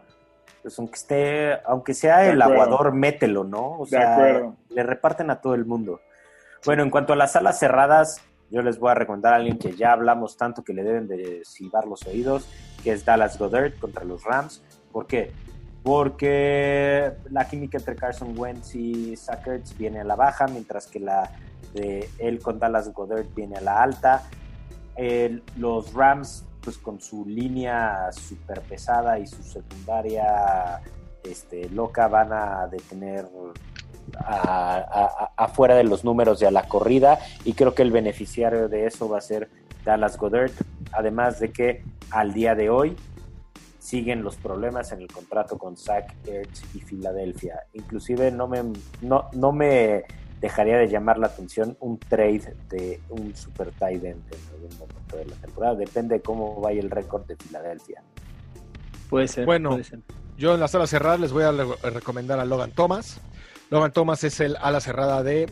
[0.66, 3.74] pues aunque esté, aunque sea el aguador, mételo, ¿no?
[3.82, 4.56] O De sea, acuerdo.
[4.70, 6.00] le reparten a todo el mundo.
[6.66, 9.76] Bueno, en cuanto a las salas cerradas, yo les voy a recomendar a alguien que
[9.76, 12.48] ya hablamos tanto que le deben de silbar los oídos,
[12.84, 14.64] que es Dallas Goddard contra los Rams.
[14.92, 15.32] ¿Por qué?
[15.84, 21.00] Porque la química entre Carson Wentz y Zach Ertz viene a la baja, mientras que
[21.00, 21.30] la
[21.76, 24.24] de él con Dallas Goddard viene a la alta.
[24.96, 30.82] El- los Rams, pues con su línea súper pesada y su secundaria
[31.24, 33.28] este, loca, van a detener
[35.38, 39.08] afuera de los números de a la corrida y creo que el beneficiario de eso
[39.08, 39.50] va a ser
[39.84, 40.52] Dallas Goddard,
[40.92, 42.96] además de que al día de hoy
[43.80, 47.62] siguen los problemas en el contrato con Zach Ertz y Filadelfia.
[47.74, 48.64] Inclusive no me,
[49.02, 50.06] no, no me
[50.42, 55.18] dejaría de llamar la atención un trade de un super tight end en algún momento
[55.18, 55.76] de la temporada.
[55.76, 58.04] Depende de cómo vaya el récord de Filadelfia.
[59.10, 59.46] Puede ser.
[59.46, 59.72] Bueno.
[59.72, 60.00] puede ser.
[60.38, 63.20] Yo en la sala cerrada les voy a le- recomendar a Logan Thomas.
[63.70, 65.50] Logan Thomas es el ala cerrada de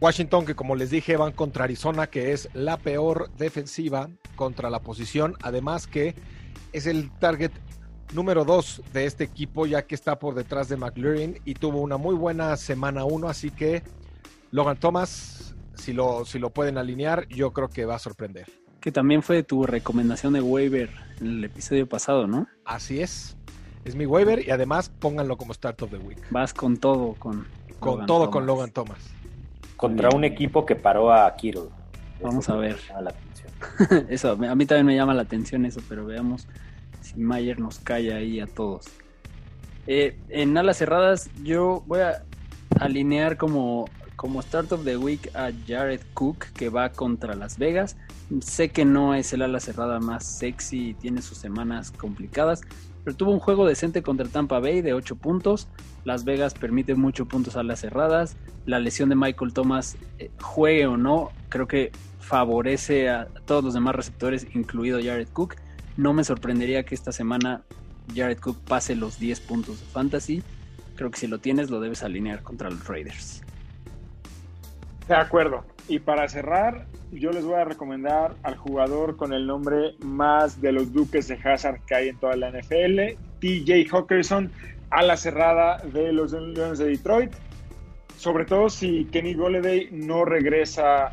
[0.00, 4.80] Washington, que como les dije van contra Arizona, que es la peor defensiva contra la
[4.80, 5.36] posición.
[5.42, 6.14] Además que
[6.72, 7.52] es el target
[8.12, 11.96] número 2 de este equipo, ya que está por detrás de McLaurin y tuvo una
[11.96, 13.82] muy buena semana 1, así que
[14.52, 18.46] Logan Thomas, si lo, si lo pueden alinear, yo creo que va a sorprender.
[18.80, 20.90] Que también fue tu recomendación de waiver
[21.20, 22.46] en el episodio pasado, ¿no?
[22.64, 23.36] Así es.
[23.84, 26.18] Es mi waiver y además pónganlo como start of the week.
[26.30, 27.46] Vas con todo, con,
[27.80, 28.32] Con Logan todo Thomas.
[28.32, 28.98] con Logan Thomas.
[29.76, 31.70] Contra un equipo que paró a Kittle.
[32.20, 32.76] Vamos Eso a me ver.
[32.88, 34.06] llama la atención.
[34.10, 36.46] eso, a mí también me llama la atención eso, pero veamos
[37.00, 38.84] si Mayer nos calla ahí a todos.
[39.86, 42.22] Eh, en alas cerradas, yo voy a
[42.78, 43.86] alinear como,
[44.22, 47.96] como start of the week a Jared Cook, que va contra Las Vegas.
[48.40, 52.60] Sé que no es el ala cerrada más sexy y tiene sus semanas complicadas,
[53.02, 55.66] pero tuvo un juego decente contra Tampa Bay de 8 puntos.
[56.04, 58.36] Las Vegas permite muchos puntos a las cerradas.
[58.64, 63.74] La lesión de Michael Thomas, eh, juegue o no, creo que favorece a todos los
[63.74, 65.56] demás receptores, incluido Jared Cook.
[65.96, 67.64] No me sorprendería que esta semana
[68.14, 70.44] Jared Cook pase los 10 puntos de fantasy.
[70.94, 73.42] Creo que si lo tienes lo debes alinear contra los Raiders.
[75.08, 75.64] De acuerdo.
[75.88, 80.72] Y para cerrar, yo les voy a recomendar al jugador con el nombre más de
[80.72, 84.50] los duques de Hazard que hay en toda la NFL, TJ Hawkinson,
[84.90, 87.32] a la cerrada de los Leones de Detroit.
[88.16, 91.12] Sobre todo si Kenny Golladay no regresa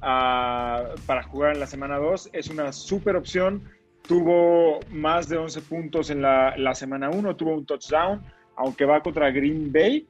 [0.00, 3.62] a- para jugar en la semana 2, es una super opción.
[4.06, 8.22] Tuvo más de 11 puntos en la, la semana 1, tuvo un touchdown,
[8.56, 10.08] aunque va contra Green Bay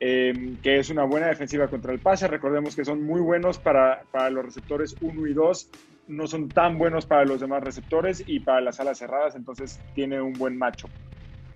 [0.00, 2.28] eh, que es una buena defensiva contra el pase.
[2.28, 5.70] Recordemos que son muy buenos para, para los receptores 1 y 2,
[6.08, 10.20] no son tan buenos para los demás receptores y para las alas cerradas, entonces tiene
[10.20, 10.88] un buen macho.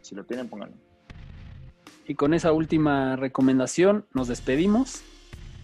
[0.00, 0.76] Si lo tienen, pónganlo.
[2.06, 5.04] Y con esa última recomendación nos despedimos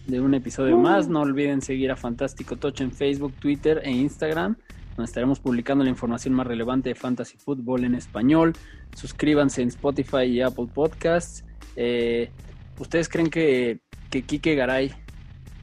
[0.05, 1.09] de un episodio más.
[1.09, 4.55] No olviden seguir a Fantástico Tocho en Facebook, Twitter e Instagram,
[4.95, 8.53] donde estaremos publicando la información más relevante de Fantasy Football en español.
[8.95, 11.43] Suscríbanse en Spotify y Apple Podcasts.
[11.75, 12.31] Eh,
[12.79, 14.93] ¿Ustedes creen que, que Kike Garay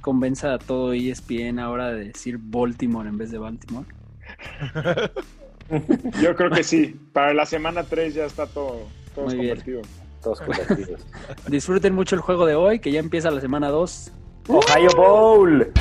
[0.01, 3.87] convenza a todo ESPN ahora de decir Baltimore en vez de Baltimore?
[6.23, 6.95] Yo creo que sí.
[7.12, 9.49] Para la semana 3 ya está todo, todo Muy bien.
[9.49, 9.83] convertido.
[10.23, 11.01] Todos colectivos.
[11.49, 14.12] Disfruten mucho el juego de hoy, que ya empieza la semana 2.
[14.49, 15.73] Ohio Bowl.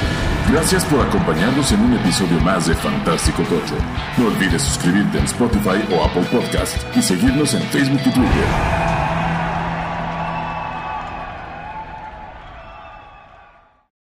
[0.51, 3.75] Gracias por acompañarnos en un episodio más de Fantástico Tocho.
[4.17, 9.02] No olvides suscribirte en Spotify o Apple Podcast y seguirnos en Facebook y Twitter.